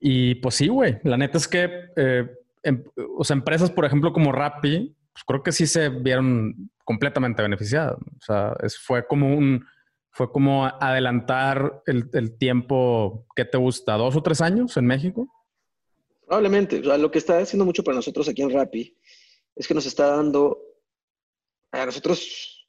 [0.00, 0.98] Y pues sí, güey.
[1.04, 2.30] La neta es que, eh,
[2.62, 2.82] em,
[3.16, 7.96] o sea, empresas, por ejemplo, como Rappi, pues creo que sí se vieron completamente beneficiadas.
[7.96, 9.64] O sea, fue como un,
[10.10, 15.28] fue como adelantar el, el, tiempo que te gusta, dos o tres años en México.
[16.26, 16.80] Probablemente.
[16.80, 18.96] O sea, lo que está haciendo mucho para nosotros aquí en Rappi
[19.54, 20.58] es que nos está dando
[21.72, 22.68] a nosotros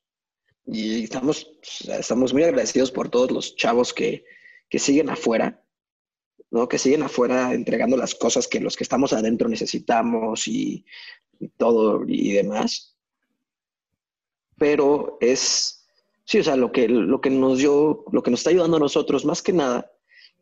[0.65, 1.47] y estamos,
[1.87, 4.25] estamos muy agradecidos por todos los chavos que,
[4.69, 5.62] que siguen afuera,
[6.53, 6.69] ¿no?
[6.69, 10.85] Que siguen afuera entregando las cosas que los que estamos adentro necesitamos y,
[11.57, 12.95] todo y demás.
[14.57, 15.83] Pero es,
[16.25, 18.81] sí, o sea, lo que, lo que nos dio, lo que nos está ayudando a
[18.81, 19.91] nosotros, más que nada,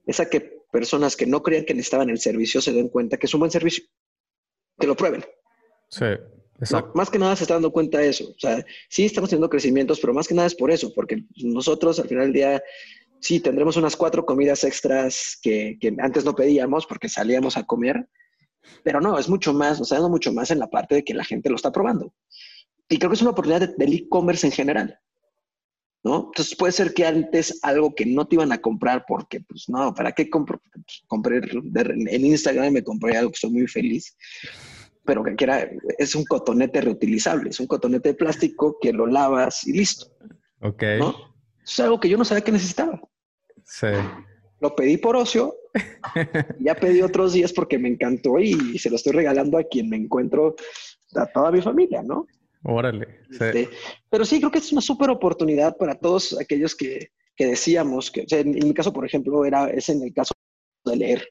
[0.05, 3.27] es a que personas que no creían que necesitaban el servicio se den cuenta que
[3.27, 3.85] es un buen servicio,
[4.77, 5.23] que lo prueben.
[5.87, 6.05] Sí.
[6.93, 8.29] Más que nada se está dando cuenta de eso.
[8.29, 11.99] O sea, sí estamos teniendo crecimientos, pero más que nada es por eso, porque nosotros
[11.99, 12.63] al final del día
[13.21, 18.07] sí tendremos unas cuatro comidas extras que, antes no pedíamos porque salíamos a comer,
[18.83, 21.13] pero no, es mucho más, nos está dando mucho más en la parte de que
[21.13, 22.13] la gente lo está probando.
[22.89, 24.99] Y creo que es una oportunidad del e-commerce en general.
[26.03, 26.25] ¿no?
[26.27, 29.93] Entonces puede ser que antes algo que no te iban a comprar porque, pues no,
[29.93, 30.59] ¿para qué compro?
[30.73, 34.15] Pues, compré en Instagram y me compré algo que estoy muy feliz
[35.03, 39.65] pero que era, es un cotonete reutilizable, es un cotonete de plástico que lo lavas
[39.67, 40.07] y listo.
[40.61, 40.83] Ok.
[40.99, 41.15] ¿no?
[41.63, 43.01] Es algo que yo no sabía que necesitaba.
[43.65, 43.87] Sí.
[44.59, 45.55] Lo pedí por ocio,
[46.59, 49.97] ya pedí otros días porque me encantó y se lo estoy regalando a quien me
[49.97, 50.55] encuentro,
[51.15, 52.27] a toda mi familia, ¿no?
[52.63, 53.21] Órale.
[53.31, 53.69] Este,
[54.09, 58.25] pero sí, creo que es una súper oportunidad para todos aquellos que, que decíamos, que
[58.29, 60.35] en, en, mi caso, por ejemplo, era, es en el caso
[60.85, 61.27] de leer.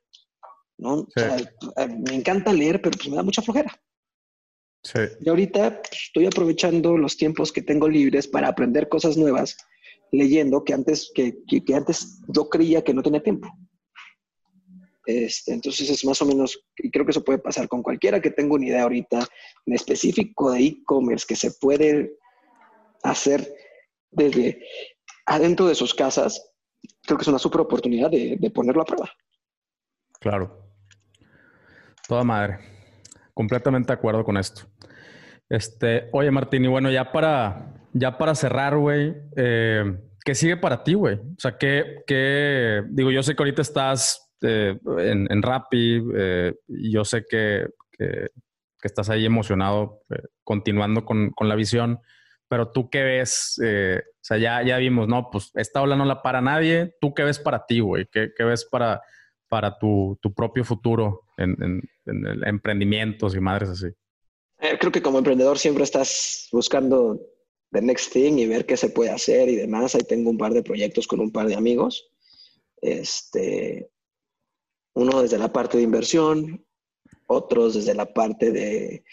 [0.80, 1.06] ¿no?
[1.16, 3.78] Eh, me encanta leer, pero pues me da mucha flojera.
[4.82, 5.00] Sí.
[5.20, 9.56] Y ahorita pues, estoy aprovechando los tiempos que tengo libres para aprender cosas nuevas,
[10.12, 13.48] leyendo que antes, que, que, antes yo creía que no tenía tiempo.
[15.06, 18.30] Este, entonces es más o menos, y creo que eso puede pasar con cualquiera que
[18.30, 19.26] tenga una idea ahorita
[19.66, 22.16] en específico de e-commerce que se puede
[23.02, 23.52] hacer
[24.10, 24.62] desde
[25.26, 26.52] adentro de sus casas,
[27.02, 29.10] creo que es una super oportunidad de, de ponerlo a prueba.
[30.20, 30.70] Claro.
[32.06, 32.58] Toda madre.
[33.32, 34.62] Completamente de acuerdo con esto.
[35.48, 40.82] Este, oye, Martín, y bueno, ya para, ya para cerrar, güey, eh, ¿qué sigue para
[40.82, 41.16] ti, güey?
[41.16, 47.04] O sea, ¿qué, digo, yo sé que ahorita estás eh, en, en Rappi, eh, yo
[47.04, 47.66] sé que,
[48.82, 50.00] estás ahí emocionado,
[50.42, 52.00] continuando con, la visión,
[52.48, 55.28] pero tú qué ves, o sea, ya, ya vimos, ¿no?
[55.30, 58.06] Pues esta ola no la para nadie, ¿tú qué ves para ti, güey?
[58.10, 59.02] ¿Qué, ¿Qué, ves para,
[59.50, 63.88] para tu, tu propio futuro en, en, emprendimientos y madres así?
[64.60, 67.18] Eh, creo que como emprendedor siempre estás buscando
[67.72, 69.94] the next thing y ver qué se puede hacer y demás.
[69.94, 72.10] Ahí tengo un par de proyectos con un par de amigos.
[72.80, 73.90] Este,
[74.94, 76.64] uno desde la parte de inversión,
[77.26, 79.04] otros desde la parte de,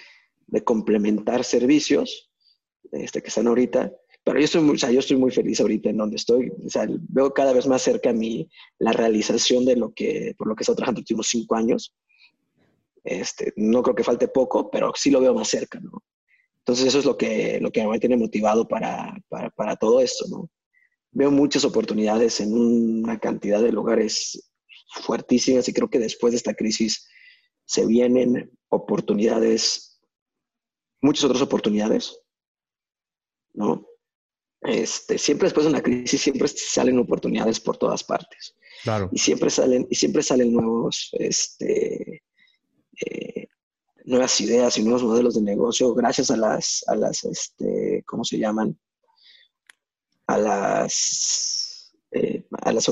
[0.47, 2.31] de complementar servicios
[2.91, 3.93] este, que están ahorita.
[4.23, 6.51] Pero yo estoy, muy, o sea, yo estoy muy feliz ahorita en donde estoy.
[6.65, 8.49] O sea, veo cada vez más cerca a mí
[8.79, 11.95] la realización de lo que, por lo que he estado trabajando los últimos cinco años.
[13.03, 16.03] Este, no creo que falte poco, pero sí lo veo más cerca, ¿no?
[16.67, 20.25] Entonces eso es lo que, lo que me tiene motivado para, para, para todo esto,
[20.27, 20.51] ¿no?
[21.11, 24.51] Veo muchas oportunidades en una cantidad de lugares
[25.01, 27.07] fuertísimas y creo que después de esta crisis
[27.63, 30.01] se vienen oportunidades,
[31.01, 32.19] muchas otras oportunidades,
[33.53, 33.87] ¿no?
[34.59, 38.57] Este, siempre después de una crisis, siempre salen oportunidades por todas partes.
[38.83, 39.09] Claro.
[39.13, 42.23] Y siempre salen, y siempre salen nuevos, este,
[43.05, 43.46] eh,
[44.07, 48.37] nuevas ideas y nuevos modelos de negocio gracias a las, a las, este, ¿cómo se
[48.37, 48.79] llaman?
[50.27, 52.89] A las, eh, a las,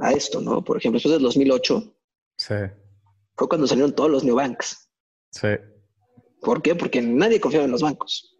[0.00, 0.64] a esto, ¿no?
[0.64, 1.94] Por ejemplo, después del 2008,
[2.38, 2.54] sí.
[3.36, 4.88] fue cuando salieron todos los neobanks.
[5.30, 5.48] Sí.
[6.40, 6.74] ¿Por qué?
[6.74, 8.34] Porque nadie confiaba en los bancos.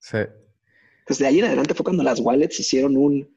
[0.00, 0.18] Sí.
[1.00, 3.36] Entonces, de ahí en adelante fue cuando las wallets hicieron un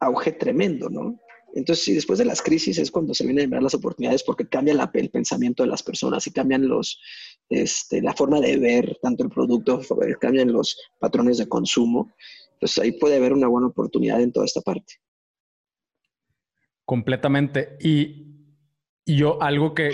[0.00, 1.20] auge tremendo, ¿no?
[1.56, 4.46] Entonces, sí, después de las crisis es cuando se vienen a ver las oportunidades porque
[4.46, 7.00] cambia el pensamiento de las personas y cambian los,
[7.48, 9.80] este, la forma de ver tanto el producto,
[10.20, 12.12] cambian los patrones de consumo.
[12.52, 14.94] Entonces, ahí puede haber una buena oportunidad en toda esta parte.
[16.84, 17.78] Completamente.
[17.80, 18.22] Y,
[19.08, 19.92] yo algo que,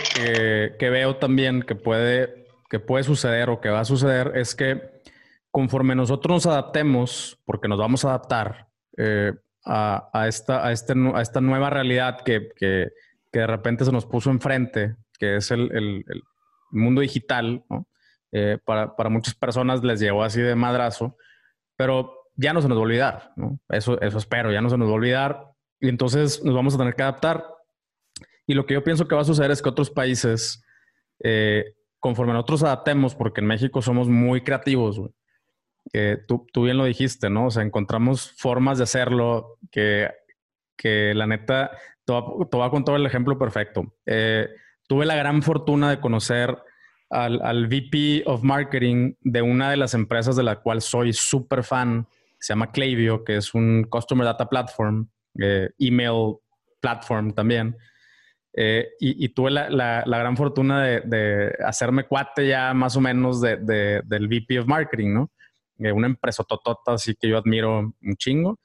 [0.79, 5.03] que, veo también que puede, que puede suceder o que va a suceder es que
[5.51, 9.33] conforme nosotros nos adaptemos, porque nos vamos a adaptar eh,
[9.65, 12.89] a, esta, a, este, a esta nueva realidad que, que,
[13.33, 16.05] de repente se nos puso enfrente, que es el, el,
[16.71, 17.65] mundo digital,
[18.33, 21.17] eh, para, para, muchas personas les llegó así de madrazo,
[21.77, 23.59] pero ya no se nos va a olvidar, ¿no?
[23.69, 26.79] Eso, eso espero, ya no se nos va a olvidar y entonces nos vamos a
[26.79, 27.45] tener que adaptar.
[28.47, 30.65] Y lo que yo pienso que va a suceder es que otros países,
[31.23, 35.01] eh, conforme nosotros adaptemos, porque en México somos muy creativos,
[36.27, 37.47] tú, bien lo dijiste, ¿no?
[37.47, 40.11] O sea, encontramos formas de hacerlo que,
[40.77, 41.71] que la neta,
[42.05, 43.95] te voy, a contar el ejemplo perfecto.
[44.07, 44.49] Eh,
[44.89, 46.57] tuve la gran fortuna de conocer
[47.11, 52.07] al, VP of Marketing de una de las empresas de la cual soy súper fan,
[52.39, 55.09] se llama Klaviyo, que es un Customer Data Platform,
[55.39, 56.37] eh, email
[56.81, 57.77] platform también.
[58.55, 63.41] Eh, y, tuve la, la, gran fortuna de, de, hacerme cuate ya más o menos
[63.41, 63.57] de,
[64.05, 65.31] del VP of Marketing, ¿no?
[65.79, 68.61] Una empresa totota, así que yo admiro un chingo.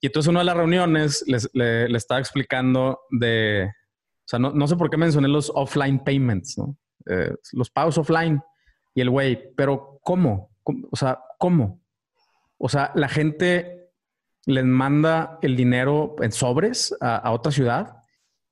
[0.00, 4.76] Y entonces una de las reuniones le, estaba explicando de, o sea, no, no, sé
[4.76, 6.76] por qué mencioné los offline payments, ¿no?
[7.06, 8.40] Eh, los pagos offline.
[8.94, 10.50] Y el güey, pero ¿cómo?
[10.64, 11.82] O sea, ¿cómo?
[12.58, 13.90] O sea, la gente
[14.46, 18.00] les manda el dinero en sobres a, a otra ciudad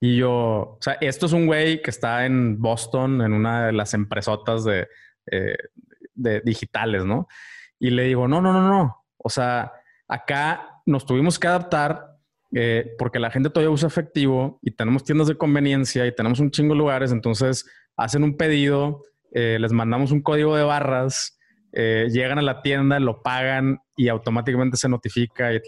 [0.00, 3.72] y yo, o sea, esto es un güey que está en Boston, en una de
[3.72, 4.86] las empresotas de,
[5.30, 5.56] eh,
[6.14, 7.26] de digitales, ¿no?
[7.78, 9.04] Y le digo, no, no, no, no.
[9.16, 9.72] O sea,
[10.06, 12.16] acá nos tuvimos que adaptar
[12.54, 16.50] eh, porque la gente todavía usa efectivo y tenemos tiendas de conveniencia y tenemos un
[16.50, 17.12] chingo de lugares.
[17.12, 17.66] Entonces
[17.96, 19.02] hacen un pedido,
[19.32, 21.38] eh, les mandamos un código de barras
[21.72, 25.60] eh, llegan a la tienda, lo pagan y automáticamente se notifica y,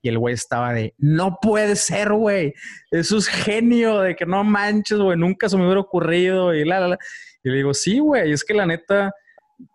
[0.00, 2.54] y el güey estaba de, no puede ser, güey,
[2.92, 6.78] eso es genio, de que no manches, güey, nunca se me hubiera ocurrido y la,
[6.80, 6.98] la, la.
[7.42, 9.12] Y le digo, sí, güey, es que la neta,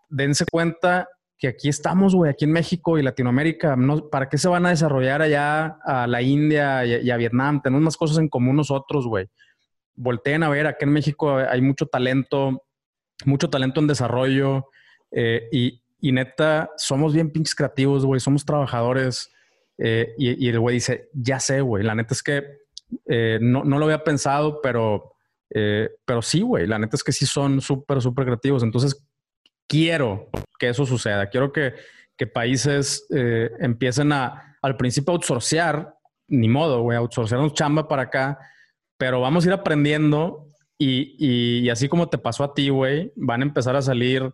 [0.08, 1.08] dense cuenta
[1.38, 4.70] que aquí estamos, güey, aquí en México y Latinoamérica, no, ¿para qué se van a
[4.70, 7.60] desarrollar allá a la India y, a Vietnam?
[7.62, 9.26] Tenemos más cosas en común nosotros, güey.
[9.94, 12.62] Volteen a ver, aquí en México hay mucho talento,
[13.26, 14.66] mucho talento en desarrollo,
[15.10, 19.30] eh, y, y, neta, somos bien pinches creativos, güey, somos trabajadores.
[19.78, 22.44] Eh, y, el güey dice, ya sé, güey, la neta es que
[23.06, 25.12] eh, no, no, lo había pensado, pero,
[25.50, 28.62] pero sí, güey, la neta es que sí son súper, súper creativos.
[28.62, 29.06] Entonces,
[29.66, 31.28] quiero que eso suceda.
[31.28, 31.74] Quiero que,
[32.16, 33.06] que países
[33.60, 35.94] empiecen a, al principio, a outsourcear,
[36.28, 38.38] ni modo, güey, outsourcearnos chamba para acá,
[38.98, 40.48] pero vamos a ir aprendiendo
[40.78, 44.30] y, y, así como te pasó a ti, güey, van a empezar a salir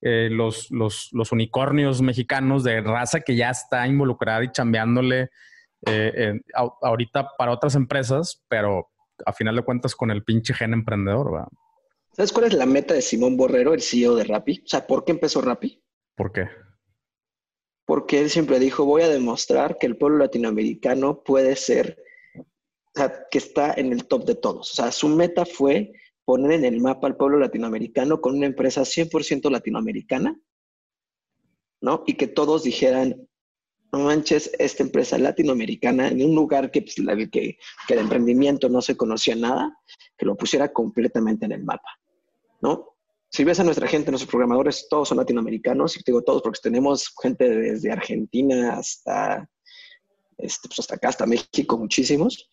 [0.00, 5.30] eh, los, los, los, unicornios mexicanos de raza que ya está involucrada y chambeándole
[5.86, 6.40] eh,
[6.82, 8.88] ahorita para otras empresas, pero
[9.24, 11.48] a final de cuentas con el pinche gen emprendedor, ¿verdad?
[12.16, 14.62] ¿Sabes cuál es la meta de Simón Borrero, el CEO de Rappi?
[14.64, 15.82] O sea, ¿por qué empezó Rappi?
[16.14, 16.48] ¿Por qué?
[17.84, 22.00] Porque él siempre dijo, voy a demostrar que el pueblo latinoamericano puede ser,
[22.36, 22.44] o
[22.94, 24.70] sea, que está en el top de todos.
[24.70, 25.92] O sea, su meta fue
[26.24, 30.40] poner en el mapa al pueblo latinoamericano con una empresa 100% latinoamericana,
[31.80, 32.04] ¿no?
[32.06, 33.28] Y que todos dijeran,
[33.92, 36.94] no manches, esta empresa latinoamericana en un lugar que, pues,
[37.30, 37.58] que,
[37.88, 39.76] que de emprendimiento no se conocía nada,
[40.16, 41.88] que lo pusiera completamente en el mapa,
[42.64, 42.96] ¿no?
[43.30, 47.12] Si ves a nuestra gente, nuestros programadores, todos son latinoamericanos, y digo todos porque tenemos
[47.20, 49.48] gente desde Argentina hasta,
[50.38, 52.48] este, pues hasta acá, hasta México, muchísimos.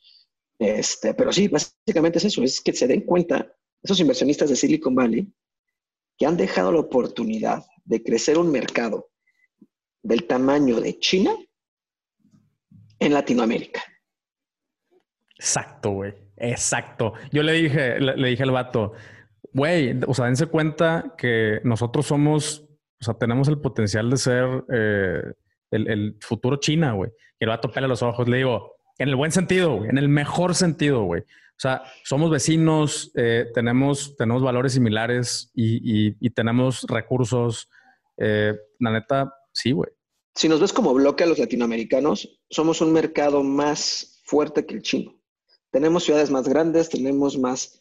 [0.60, 4.94] Este, pero sí, básicamente es eso, es que se den cuenta esos inversionistas de Silicon
[4.94, 5.32] Valley
[6.18, 9.12] que han dejado la oportunidad de crecer un mercado
[10.04, 11.32] del tamaño de China
[13.00, 13.82] en Latinoamérica.
[15.38, 16.14] Exacto, güey.
[16.38, 17.14] Exacto.
[17.32, 18.94] Yo le dije, le, dije al vato,
[19.54, 22.66] güey, o sea, dense cuenta que nosotros somos,
[23.00, 25.34] o sea, tenemos el potencial de ser eh,
[25.72, 27.12] el, futuro China, güey.
[27.40, 28.28] Y el vato pela los ojos.
[28.28, 31.22] Le digo, en el buen sentido, en el mejor sentido, güey.
[31.22, 37.70] O sea, somos vecinos, eh, tenemos, tenemos valores similares y, tenemos recursos.
[38.18, 39.90] Eh, la neta, sí, güey.
[40.34, 44.82] Si nos ves como bloque a los latinoamericanos, somos un mercado más fuerte que el
[44.82, 45.20] chino.
[45.72, 47.81] Tenemos ciudades más grandes, tenemos más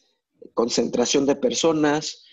[0.53, 2.25] concentración de personas,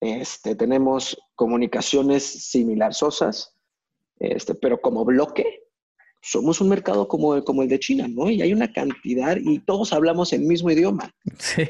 [0.00, 3.02] este, tenemos comunicaciones similares,
[4.18, 5.66] este, pero como bloque
[6.22, 8.28] somos un mercado como, como el de China, ¿no?
[8.28, 11.14] Y hay una cantidad y todos hablamos el mismo idioma.
[11.38, 11.62] Sí.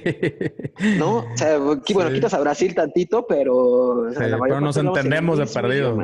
[0.96, 1.18] ¿No?
[1.18, 4.08] O sea, aquí, bueno, quitas a Brasil tantito, pero...
[4.18, 5.98] pero nos entendemos de perdido.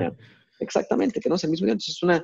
[0.60, 1.76] Exactamente, que no es el mismo idioma.
[1.76, 2.16] Entonces es una,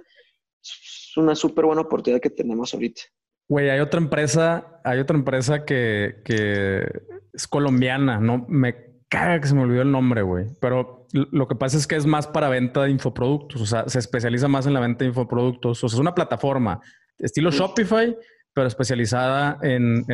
[0.63, 3.03] es una súper buena oportunidad que tenemos ahorita.
[3.49, 6.87] Güey, hay otra empresa, hay otra empresa que, que
[7.33, 8.45] es colombiana, ¿no?
[8.49, 10.47] Me caga que se me olvidó el nombre, güey.
[10.61, 13.61] Pero lo que pasa es que es más para venta de infoproductos.
[13.61, 15.83] O sea, se especializa más en la venta de infoproductos.
[15.83, 16.81] O sea, es una plataforma
[17.19, 18.17] estilo Shopify,
[18.53, 20.05] pero especializada en,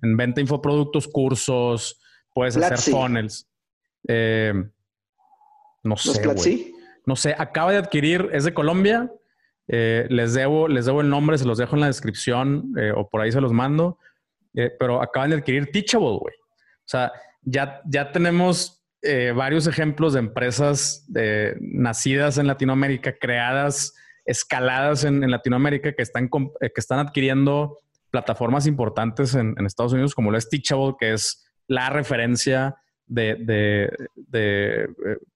[0.00, 2.00] venta de infoproductos, cursos,
[2.34, 3.48] puedes hacer funnels.
[4.08, 4.52] Eh,
[5.82, 6.74] no sé, güey.
[7.04, 9.10] No sé, acaba de adquirir, es de Colombia.
[9.68, 13.08] Eh, les, debo, les debo el nombre, se los dejo en la descripción eh, o
[13.08, 13.98] por ahí se los mando.
[14.54, 16.34] eh, pero acaban de adquirir Teachable, güey.
[16.34, 18.78] O sea, ya, ya tenemos
[19.34, 21.08] varios ejemplos de empresas
[21.58, 23.94] nacidas en Latinoamérica, creadas,
[24.24, 27.78] escaladas en, Latinoamérica, que están, que están adquiriendo
[28.12, 33.90] plataformas importantes en, Estados Unidos, como lo es Teachable, que es la referencia de,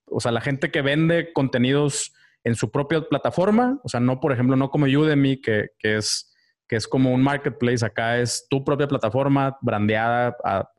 [0.05, 2.13] o sea, la gente que vende contenidos
[2.47, 6.33] en su propia plataforma, o sea, no, por ejemplo, no como Udemy, que, que es,
[6.69, 10.71] que es como un marketplace, acá es tu propia plataforma brandeada a,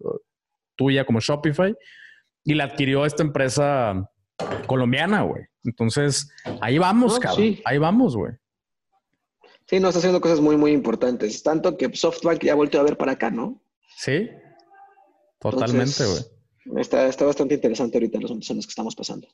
[0.78, 1.76] tuya como Shopify,
[2.46, 4.10] y la adquirió esta empresa
[4.66, 5.44] colombiana, güey.
[5.66, 7.58] Entonces, ahí vamos, cabrón.
[7.66, 8.32] Ahí vamos, güey.
[9.66, 11.44] Sí, nos está haciendo cosas muy, muy importantes.
[11.44, 13.62] Tanto que SoftBank ya ha vuelto a ver para acá, ¿no?
[13.98, 14.30] Sí,
[15.38, 16.82] totalmente, güey.
[16.82, 19.28] Está, está bastante interesante ahorita los momentos en los que estamos pasando.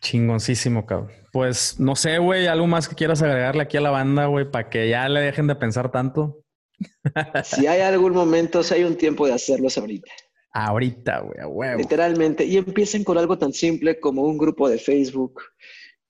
[0.00, 1.10] Chingoncísimo, cabrón.
[1.32, 4.70] Pues no sé, güey, algo más que quieras agregarle aquí a la banda, güey, para
[4.70, 6.44] que ya le dejen de pensar tanto.
[7.44, 10.10] si hay algún momento, si hay un tiempo de hacerlos ahorita.
[10.52, 11.78] Ahorita, güey, a huevo.
[11.78, 12.44] Literalmente.
[12.44, 15.42] Y empiecen con algo tan simple como un grupo de Facebook,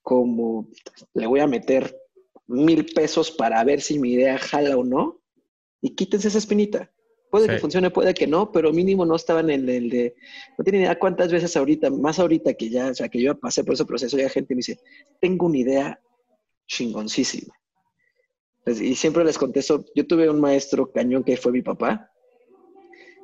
[0.01, 0.67] como
[1.13, 1.97] le voy a meter
[2.47, 5.21] mil pesos para ver si mi idea jala o no.
[5.81, 6.91] Y quítense esa espinita.
[7.29, 10.15] Puede que funcione, puede que no, pero mínimo no estaban en el de,
[10.57, 13.63] no tienen idea cuántas veces ahorita, más ahorita que ya, o sea, que yo pasé
[13.63, 14.79] por ese proceso, ya gente me dice,
[15.19, 15.99] tengo una idea
[16.67, 17.53] chingoncísima.
[18.63, 22.09] Pues, y siempre les contesto, yo tuve un maestro cañón que fue mi papá,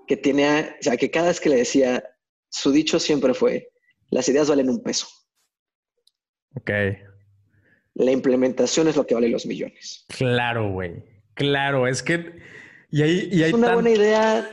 [0.07, 2.03] que tenía, o sea, que cada vez que le decía,
[2.49, 3.69] su dicho siempre fue,
[4.09, 5.07] las ideas valen un peso.
[6.55, 6.69] Ok.
[7.93, 10.05] La implementación es lo que vale los millones.
[10.09, 11.03] Claro, güey.
[11.33, 12.39] Claro, es que
[12.91, 14.45] y ahí, y es una buena idea,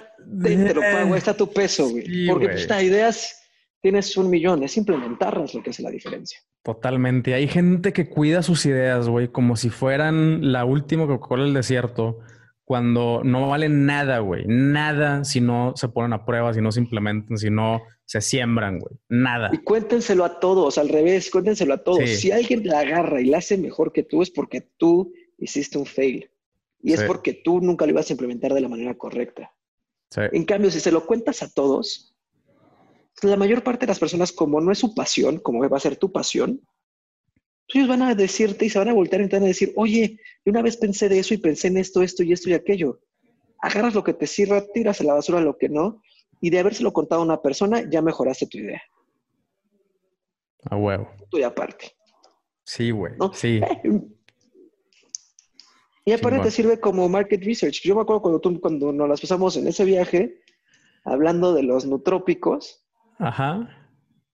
[0.43, 2.26] te, lo pago, está tu peso, güey.
[2.26, 3.43] Porque pues, estas ideas
[3.80, 6.41] tienes un millón, es implementarlas lo que hace la diferencia.
[6.62, 7.34] Totalmente.
[7.34, 12.18] Hay gente que cuida sus ideas, güey, como si fueran la última Coca-Cola del desierto,
[12.64, 14.45] cuando no valen nada, güey.
[14.47, 18.78] Nada si no se ponen a prueba, si no se implementan, si no se siembran,
[18.78, 18.95] güey.
[19.09, 19.51] Nada.
[19.53, 22.09] Y cuéntenselo a todos, al revés, cuéntenselo a todos.
[22.09, 25.86] Si alguien la agarra y la hace mejor que tú, es porque tú hiciste un
[25.86, 26.30] fail.
[26.81, 29.53] Y es porque tú nunca lo ibas a implementar de la manera correcta.
[30.16, 32.14] En cambio, si se lo cuentas a todos,
[33.22, 35.97] la mayor parte de las personas, como no es su pasión, como va a ser
[35.97, 36.61] tu pasión,
[37.66, 40.18] pues ellos van a decirte y se van a voltear y van a decir, oye,
[40.47, 43.01] una vez pensé de eso y pensé en esto, esto y esto y aquello.
[43.61, 46.01] Agarras lo que te sirva, tiras a la basura lo que no,
[46.41, 48.81] y de habérselo contado a una persona, ya mejoraste tu idea.
[50.70, 51.11] A huevo.
[51.31, 51.93] Tú y aparte.
[52.64, 53.14] Sí, güey.
[53.35, 53.61] Sí.
[56.09, 57.83] Y aparte te sirve como market research.
[57.83, 60.41] Yo me acuerdo cuando, tú, cuando nos las pasamos en ese viaje,
[61.05, 62.83] hablando de los nutrópicos.
[63.19, 63.69] Ajá.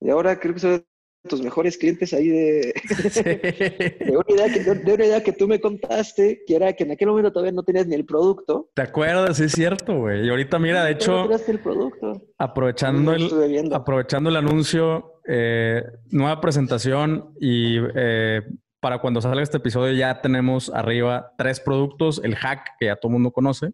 [0.00, 0.86] Y ahora creo que son
[1.28, 2.74] tus mejores clientes ahí de,
[4.06, 6.92] de, una idea que, de, una idea que, tú me contaste, que era que en
[6.92, 8.70] aquel momento todavía no tenías ni el producto.
[8.74, 9.40] ¿Te acuerdas?
[9.40, 10.26] Es cierto, güey.
[10.26, 12.22] Y ahorita, mira, de hecho, el producto.
[12.38, 18.42] aprovechando, el, aprovechando el anuncio, eh, nueva presentación y eh,
[18.84, 23.08] para cuando salga este episodio ya tenemos arriba tres productos, el hack que ya todo
[23.08, 23.72] el mundo conoce,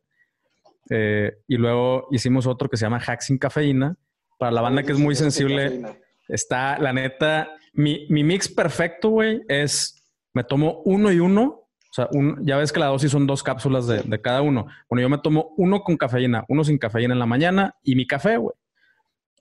[0.89, 3.97] eh, y luego hicimos otro que se llama hack sin cafeína.
[4.39, 5.83] Para la banda que es muy sensible,
[6.29, 10.01] está la neta, mi, mix perfecto, güey, es
[10.33, 11.43] me tomo uno y uno.
[11.43, 12.09] O sea,
[12.43, 14.69] ya ves que la dosis son dos cápsulas de, de, cada uno.
[14.89, 18.07] Bueno, yo me tomo uno con cafeína, uno sin cafeína en la mañana y mi
[18.07, 18.55] café, güey.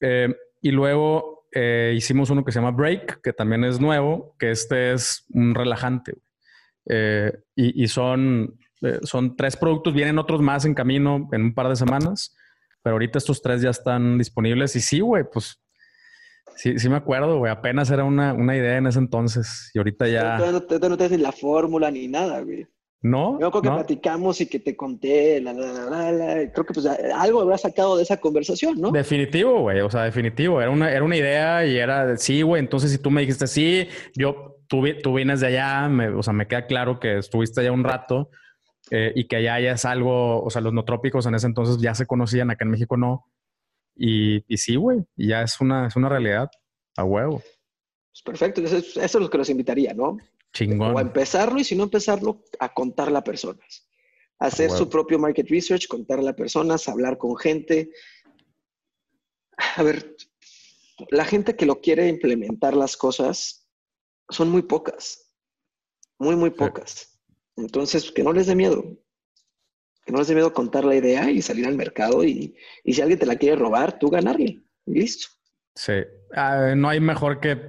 [0.01, 4.51] Eh, y luego eh, hicimos uno que se llama Break, que también es nuevo, que
[4.51, 6.15] este es un relajante.
[6.87, 11.69] Eh, y, son, eh, son tres productos, vienen otros más en camino en un par
[11.69, 12.35] de semanas,
[12.81, 14.75] pero ahorita estos tres ya están disponibles.
[14.75, 15.61] Y sí, güey, pues
[16.55, 20.07] sí, sí me acuerdo, güey, apenas era una, una, idea en ese entonces y ahorita
[20.07, 20.37] ya...
[20.37, 22.67] No, no, no, no tienes ni la fórmula ni nada, güey.
[23.01, 23.39] No.
[23.39, 27.39] Yo creo que platicamos y que te conté, la, la, la, creo que pues algo
[27.39, 28.91] habrá sacado de esa conversación, ¿no?
[28.91, 30.61] Definitivo, güey, o sea, definitivo.
[30.61, 33.87] Era una, era una idea y era, sí, güey, entonces si tú me dijiste sí,
[34.15, 37.71] yo, tú, tú vienes de allá, me, o sea, me queda claro que estuviste allá
[37.71, 38.31] un rato
[38.91, 41.95] eh, y que allá ya es algo, o sea, los trópicos en ese entonces ya
[41.95, 43.31] se conocían, acá en México no.
[43.95, 46.49] Y, y sí, güey, y ya es una, es una realidad,
[46.97, 47.41] a huevo.
[48.11, 50.17] Pues perfecto, eso, eso es lo que los invitaría, ¿no?
[50.53, 50.95] Chingón.
[50.95, 53.87] O empezarlo y si no empezarlo, a contarle a personas.
[54.39, 57.91] Hacer su propio market research, contarle a personas, hablar con gente.
[59.75, 60.15] A ver,
[61.09, 63.67] la gente que lo quiere implementar las cosas
[64.29, 65.35] son muy pocas.
[66.17, 67.19] Muy, muy pocas.
[67.57, 68.83] Entonces, que no les dé miedo.
[70.05, 73.01] Que no les dé miedo contar la idea y salir al mercado y, y si
[73.01, 74.63] alguien te la quiere robar, tú ganarle.
[74.85, 75.27] listo.
[75.75, 75.93] Sí,
[76.35, 77.59] ah, no hay mejor que,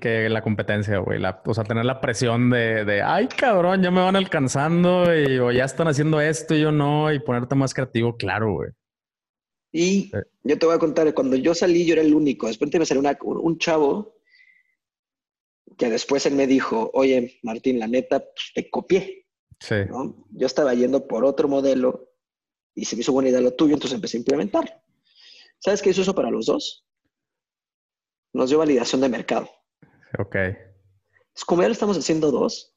[0.00, 1.20] que la competencia, güey.
[1.24, 5.50] o sea, tener la presión de, de, ay, cabrón, ya me van alcanzando y o
[5.50, 8.70] ya están haciendo esto y yo no, y ponerte más creativo, claro, güey.
[9.72, 10.12] Y
[10.44, 12.46] yo te voy a contar, cuando yo salí, yo era el único.
[12.46, 14.14] Después me salió un chavo
[15.76, 19.26] que después él me dijo, oye, Martín, la neta, pues, te copié.
[19.58, 19.74] Sí.
[20.30, 22.12] Yo estaba yendo por otro modelo
[22.74, 24.82] y se me hizo buena idea lo tuyo, entonces empecé a implementar.
[25.58, 26.84] ¿Sabes qué hizo eso para los dos?
[28.34, 29.48] Nos dio validación de mercado.
[30.18, 30.36] Ok.
[31.46, 32.76] como ya lo estamos haciendo dos,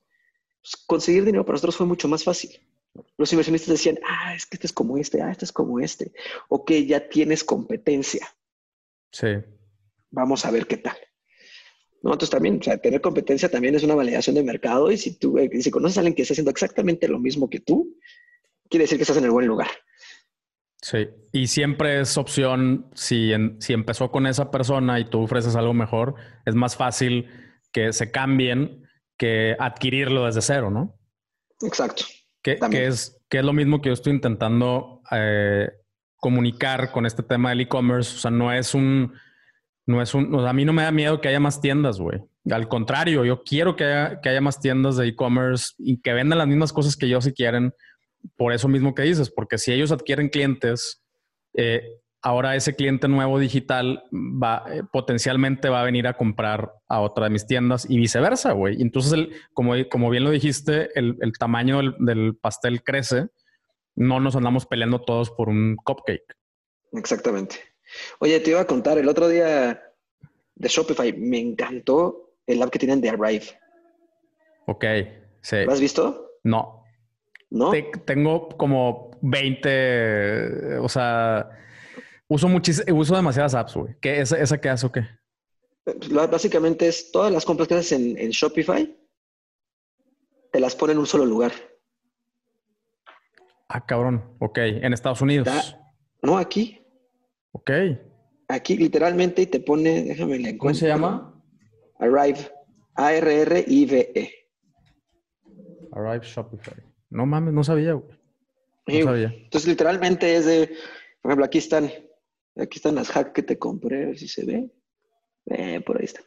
[0.61, 2.51] pues, conseguir dinero para nosotros fue mucho más fácil.
[3.17, 6.13] Los inversionistas decían, ah, es que este es como este, ah, este es como este.
[6.47, 8.27] Ok, ya tienes competencia.
[9.11, 9.27] Sí.
[10.09, 10.97] Vamos a ver qué tal.
[12.01, 12.13] ¿no?
[12.13, 15.37] Entonces también, o sea, tener competencia también es una validación de mercado y si tú,
[15.37, 17.97] eh, si conoces a alguien que está haciendo exactamente lo mismo que tú,
[18.69, 19.69] quiere decir que estás en el buen lugar.
[20.81, 25.73] Sí, y siempre es opción, si, si empezó con esa persona y tú ofreces algo
[25.73, 27.29] mejor, es más fácil
[27.71, 28.87] que se cambien
[29.17, 30.99] que adquirirlo desde cero, ¿no?
[31.61, 32.03] Exacto.
[32.43, 35.69] Que, es, que es lo mismo que yo estoy intentando eh,
[36.17, 38.15] comunicar con este tema del e-commerce.
[38.15, 39.13] O sea, no es un
[39.85, 42.21] no es un, a mí no me da miedo que haya más tiendas, güey.
[42.51, 46.73] Al contrario, yo quiero que haya, más tiendas de e-commerce y que vendan las mismas
[46.73, 47.73] cosas que yo si quieren.
[48.35, 51.03] Por eso mismo que dices, porque si ellos adquieren clientes,
[51.53, 51.81] eh,
[52.21, 57.25] ahora ese cliente nuevo digital va eh, potencialmente va a venir a comprar a otra
[57.25, 58.81] de mis tiendas y viceversa, güey.
[58.81, 63.27] Entonces, el, como, como bien lo dijiste, el, tamaño del, del, pastel crece.
[63.95, 66.35] No nos andamos peleando todos por un cupcake.
[66.93, 67.55] Exactamente.
[68.19, 69.81] Oye, te iba a contar, el otro día
[70.55, 73.59] de Shopify me encantó el app que tienen de Arrive.
[74.65, 74.85] Ok,
[75.41, 75.63] sí.
[75.65, 76.39] ¿Lo has visto?
[76.43, 76.76] No.
[77.49, 77.71] ¿No?
[78.05, 81.49] tengo como 20, o sea,
[82.27, 83.95] uso muchísimo, uso demasiadas apps, güey.
[84.01, 85.07] ¿Qué, esa, ¿Esa qué hace o qué?
[86.29, 88.93] Básicamente es todas las compras que haces en, Shopify,
[90.51, 91.53] te las pone en un solo lugar.
[93.69, 94.35] Ah, cabrón.
[94.39, 95.47] Ok, en Estados Unidos.
[96.21, 96.81] no, aquí.
[97.51, 97.71] Ok.
[98.49, 101.33] Aquí literalmente te pone, déjame le ¿Cómo se llama?
[101.99, 102.51] Arrive.
[102.95, 104.33] A-R-R-I-V-E.
[105.91, 106.86] Arrive Shopify.
[107.09, 109.33] No mames, no sabía, No sabía.
[109.35, 110.67] Entonces, literalmente es de,
[111.21, 111.85] por ejemplo, aquí están,
[112.55, 114.69] aquí están las hacks que te compré, a ver si se ve.
[115.45, 116.21] Eh, por ahí está.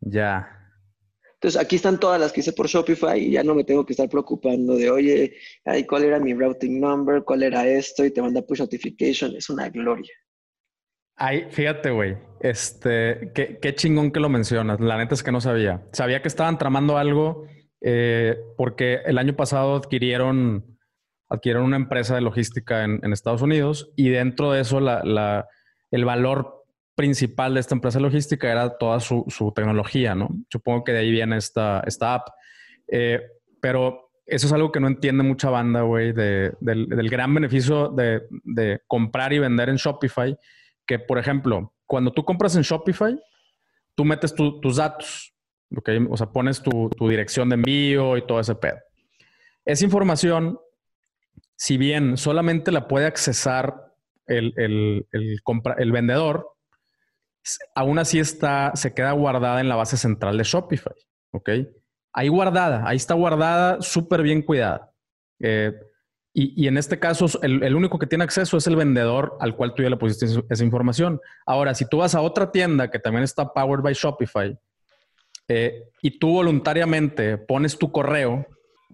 [0.00, 0.60] Ya.
[1.34, 3.92] Entonces, aquí están todas las que hice por Shopify y ya no me tengo que
[3.92, 7.22] estar preocupando de, oye, ay, ¿cuál era mi routing number?
[7.22, 8.04] ¿Cuál era esto?
[8.04, 9.36] Y te manda push notification.
[9.36, 10.12] Es una gloria.
[11.16, 12.16] Ay, fíjate, güey.
[12.40, 14.80] Este, qué, chingón que lo mencionas.
[14.80, 15.86] La neta es que no sabía.
[15.92, 17.46] Sabía que estaban tramando algo
[17.86, 20.78] eh, porque el año pasado adquirieron,
[21.28, 25.46] adquirieron una empresa de logística en, Estados Unidos y dentro de eso la,
[25.90, 30.30] el valor principal de esta empresa de logística era toda su, tecnología, ¿no?
[30.50, 32.28] Supongo que de ahí viene esta, esta app.
[32.88, 33.20] Eh,
[33.60, 38.22] pero eso es algo que no entiende mucha banda, güey, del, del, gran beneficio de,
[38.44, 40.34] de comprar y vender en Shopify
[40.86, 43.18] que, por ejemplo, cuando tú compras en Shopify,
[43.94, 45.33] tú metes tus datos,
[45.76, 45.90] ¿ok?
[46.10, 48.78] O sea, pones tu, dirección de envío y todo ese pedo.
[49.64, 50.58] Esa información,
[51.56, 53.92] si bien solamente la puede accesar
[54.26, 56.54] el, el vendedor,
[57.74, 60.94] aún así está, se queda guardada en la base central de Shopify,
[61.32, 61.50] ¿ok?
[62.12, 64.92] Ahí guardada, ahí está guardada, súper bien cuidada.
[65.40, 65.72] Eh,
[66.36, 69.84] y, en este caso, el, único que tiene acceso es el vendedor al cual tú
[69.84, 71.20] ya le pusiste esa información.
[71.46, 74.58] Ahora, si tú vas a otra tienda que también está powered by Shopify
[75.48, 78.46] eh, y tú voluntariamente pones tu correo,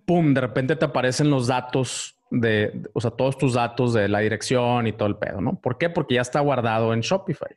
[0.06, 4.20] pum, de repente te aparecen los datos de, o sea, todos tus datos de la
[4.20, 5.60] dirección y todo el pedo, ¿no?
[5.60, 5.90] ¿Por qué?
[5.90, 7.56] Porque ya está guardado en Shopify.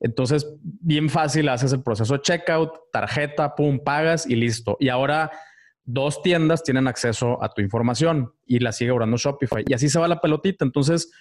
[0.00, 4.76] Entonces, bien fácil haces el proceso de checkout, tarjeta, pum, pagas y listo.
[4.80, 5.30] Y ahora
[5.84, 9.64] dos tiendas tienen acceso a tu información y la sigue obrando Shopify.
[9.66, 10.64] Y así se va la pelotita.
[10.64, 11.12] Entonces,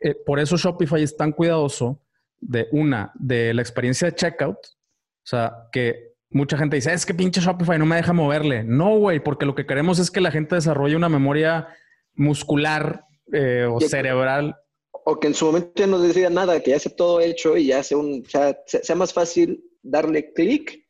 [0.00, 2.02] eh, por eso Shopify es tan cuidadoso
[2.40, 4.58] de una, de la experiencia de checkout.
[4.58, 8.64] O sea, que mucha gente dice, es que pinche Shopify no me deja moverle.
[8.64, 11.68] No, güey, porque lo que queremos es que la gente desarrolle una memoria
[12.14, 14.56] muscular eh, o cerebral.
[14.92, 17.66] O que en su momento ya no decida nada, que ya esté todo hecho y
[17.66, 20.86] ya sea, un, sea, sea más fácil darle clic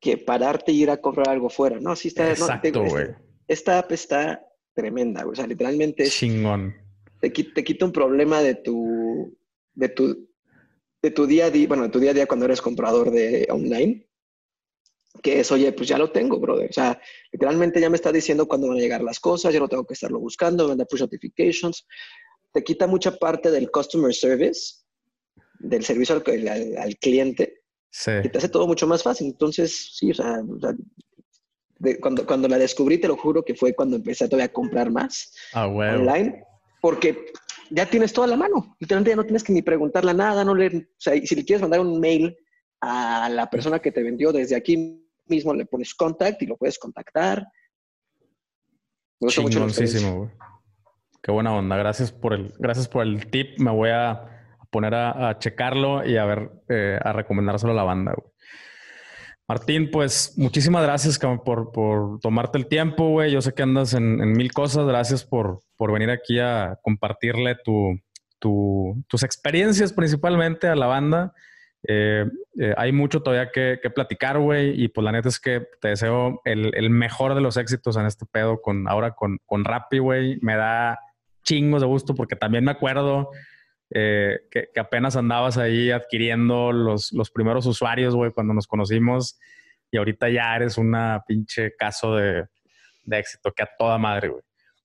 [0.00, 1.80] que pararte y ir a comprar algo fuera.
[1.80, 2.30] No, sí está.
[2.30, 3.08] Exacto, güey.
[3.48, 5.32] esta app está tremenda, güey.
[5.32, 6.14] O sea, literalmente es.
[6.14, 6.74] Chingón.
[7.20, 9.36] Te, te, quita un problema de tu.
[9.74, 10.28] de tu.
[11.02, 11.66] de tu día a día.
[11.66, 14.06] Bueno, de tu día a día cuando eres comprador de online.
[15.22, 16.68] Que es, oye, pues ya lo tengo, brother.
[16.70, 17.00] O sea,
[17.32, 19.94] literalmente ya me está diciendo cuándo van a llegar las cosas, yo no tengo que
[19.94, 21.86] estarlo buscando, me da push notifications.
[22.52, 24.84] Te quita mucha parte del customer service,
[25.58, 27.62] del servicio al, al cliente
[28.04, 29.28] que te hace todo mucho más fácil.
[29.28, 30.42] Entonces, sí, o sea,
[32.00, 35.34] cuando, cuando la descubrí, te lo juro que fue cuando empecé todavía a comprar más
[35.52, 36.44] ah, online,
[36.80, 37.26] porque
[37.70, 38.76] ya tienes toda la mano.
[38.80, 41.62] Literalmente ya no tienes que ni preguntarle nada, no le, o sea, si le quieres
[41.62, 42.36] mandar un mail
[42.80, 46.78] a la persona que te vendió desde aquí mismo, le pones contact y lo puedes
[46.78, 47.46] contactar.
[49.20, 50.30] Me gusta mucho güey.
[51.22, 51.76] Qué buena onda.
[51.76, 53.58] Gracias por el, gracias por el tip.
[53.58, 58.14] Me voy a poner a, checarlo y a ver, eh, a recomendárselo a la banda,
[58.16, 58.32] güey.
[59.48, 63.30] Martín, pues muchísimas gracias por, por tomarte el tiempo, güey.
[63.30, 64.86] Yo sé que andas en, mil cosas.
[64.86, 68.00] Gracias por, por, venir aquí a compartirle tu,
[68.40, 71.32] tus experiencias principalmente a la banda.
[71.88, 72.24] Eh,
[72.58, 74.82] eh, hay mucho todavía que, platicar, güey.
[74.82, 78.26] Y pues la neta es que te deseo el, mejor de los éxitos en este
[78.26, 80.38] pedo con ahora con, con Rappi, güey.
[80.42, 80.98] Me da
[81.42, 83.30] chingos de gusto porque también me acuerdo
[83.90, 89.38] eh, que, apenas andabas ahí adquiriendo los, los primeros usuarios, güey, cuando nos conocimos
[89.90, 92.46] y ahorita ya eres una pinche caso de,
[93.04, 94.42] de éxito, que a toda madre, güey.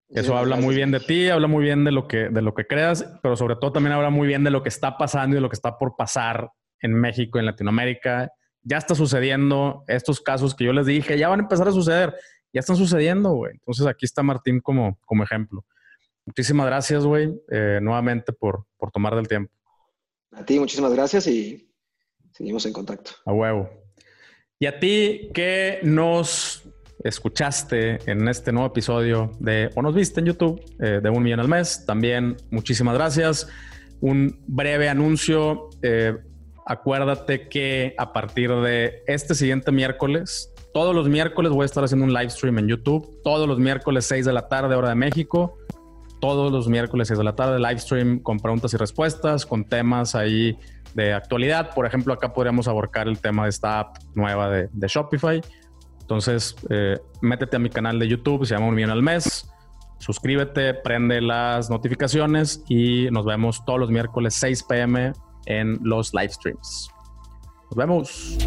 [0.09, 2.67] Eso habla muy bien de ti, habla muy bien de lo, que, de lo que
[2.67, 5.41] creas, pero sobre todo también habla muy bien de lo que está pasando y de
[5.41, 8.31] lo que está por pasar en México, en Latinoamérica.
[8.63, 12.13] Ya está sucediendo estos casos que yo les dije, ya van a empezar a suceder,
[12.53, 13.53] ya están sucediendo, güey.
[13.53, 15.65] Entonces aquí está Martín como, como ejemplo.
[16.25, 19.51] Muchísimas gracias, güey, eh, nuevamente por, por tomar del tiempo.
[20.31, 21.71] A ti, muchísimas gracias y
[22.31, 23.11] seguimos en contacto.
[23.25, 23.69] A huevo.
[24.59, 26.63] Y a ti que nos
[27.03, 31.39] escuchaste en este nuevo episodio de o nos viste en YouTube eh, de un millón
[31.39, 33.47] al mes, también muchísimas gracias.
[34.01, 35.69] Un breve anuncio.
[35.81, 36.15] Eh,
[36.65, 42.05] acuérdate que a partir de este siguiente miércoles, todos los miércoles voy a estar haciendo
[42.05, 43.21] un live stream en YouTube.
[43.23, 45.57] Todos los miércoles 6 de la tarde, hora de México
[46.21, 50.15] todos los miércoles 6 de la tarde, live stream con preguntas y respuestas, con temas
[50.15, 50.57] ahí
[50.93, 51.73] de actualidad.
[51.73, 55.41] Por ejemplo, acá podríamos aborcar el tema de esta app nueva de, Shopify.
[55.99, 59.49] Entonces, eh, métete a mi canal de YouTube, se llama Un Millón al Mes.
[59.97, 65.13] Suscríbete, prende las notificaciones y nos vemos todos los miércoles 6 pm
[65.45, 66.89] en los live streams.
[67.69, 68.37] Nos vemos.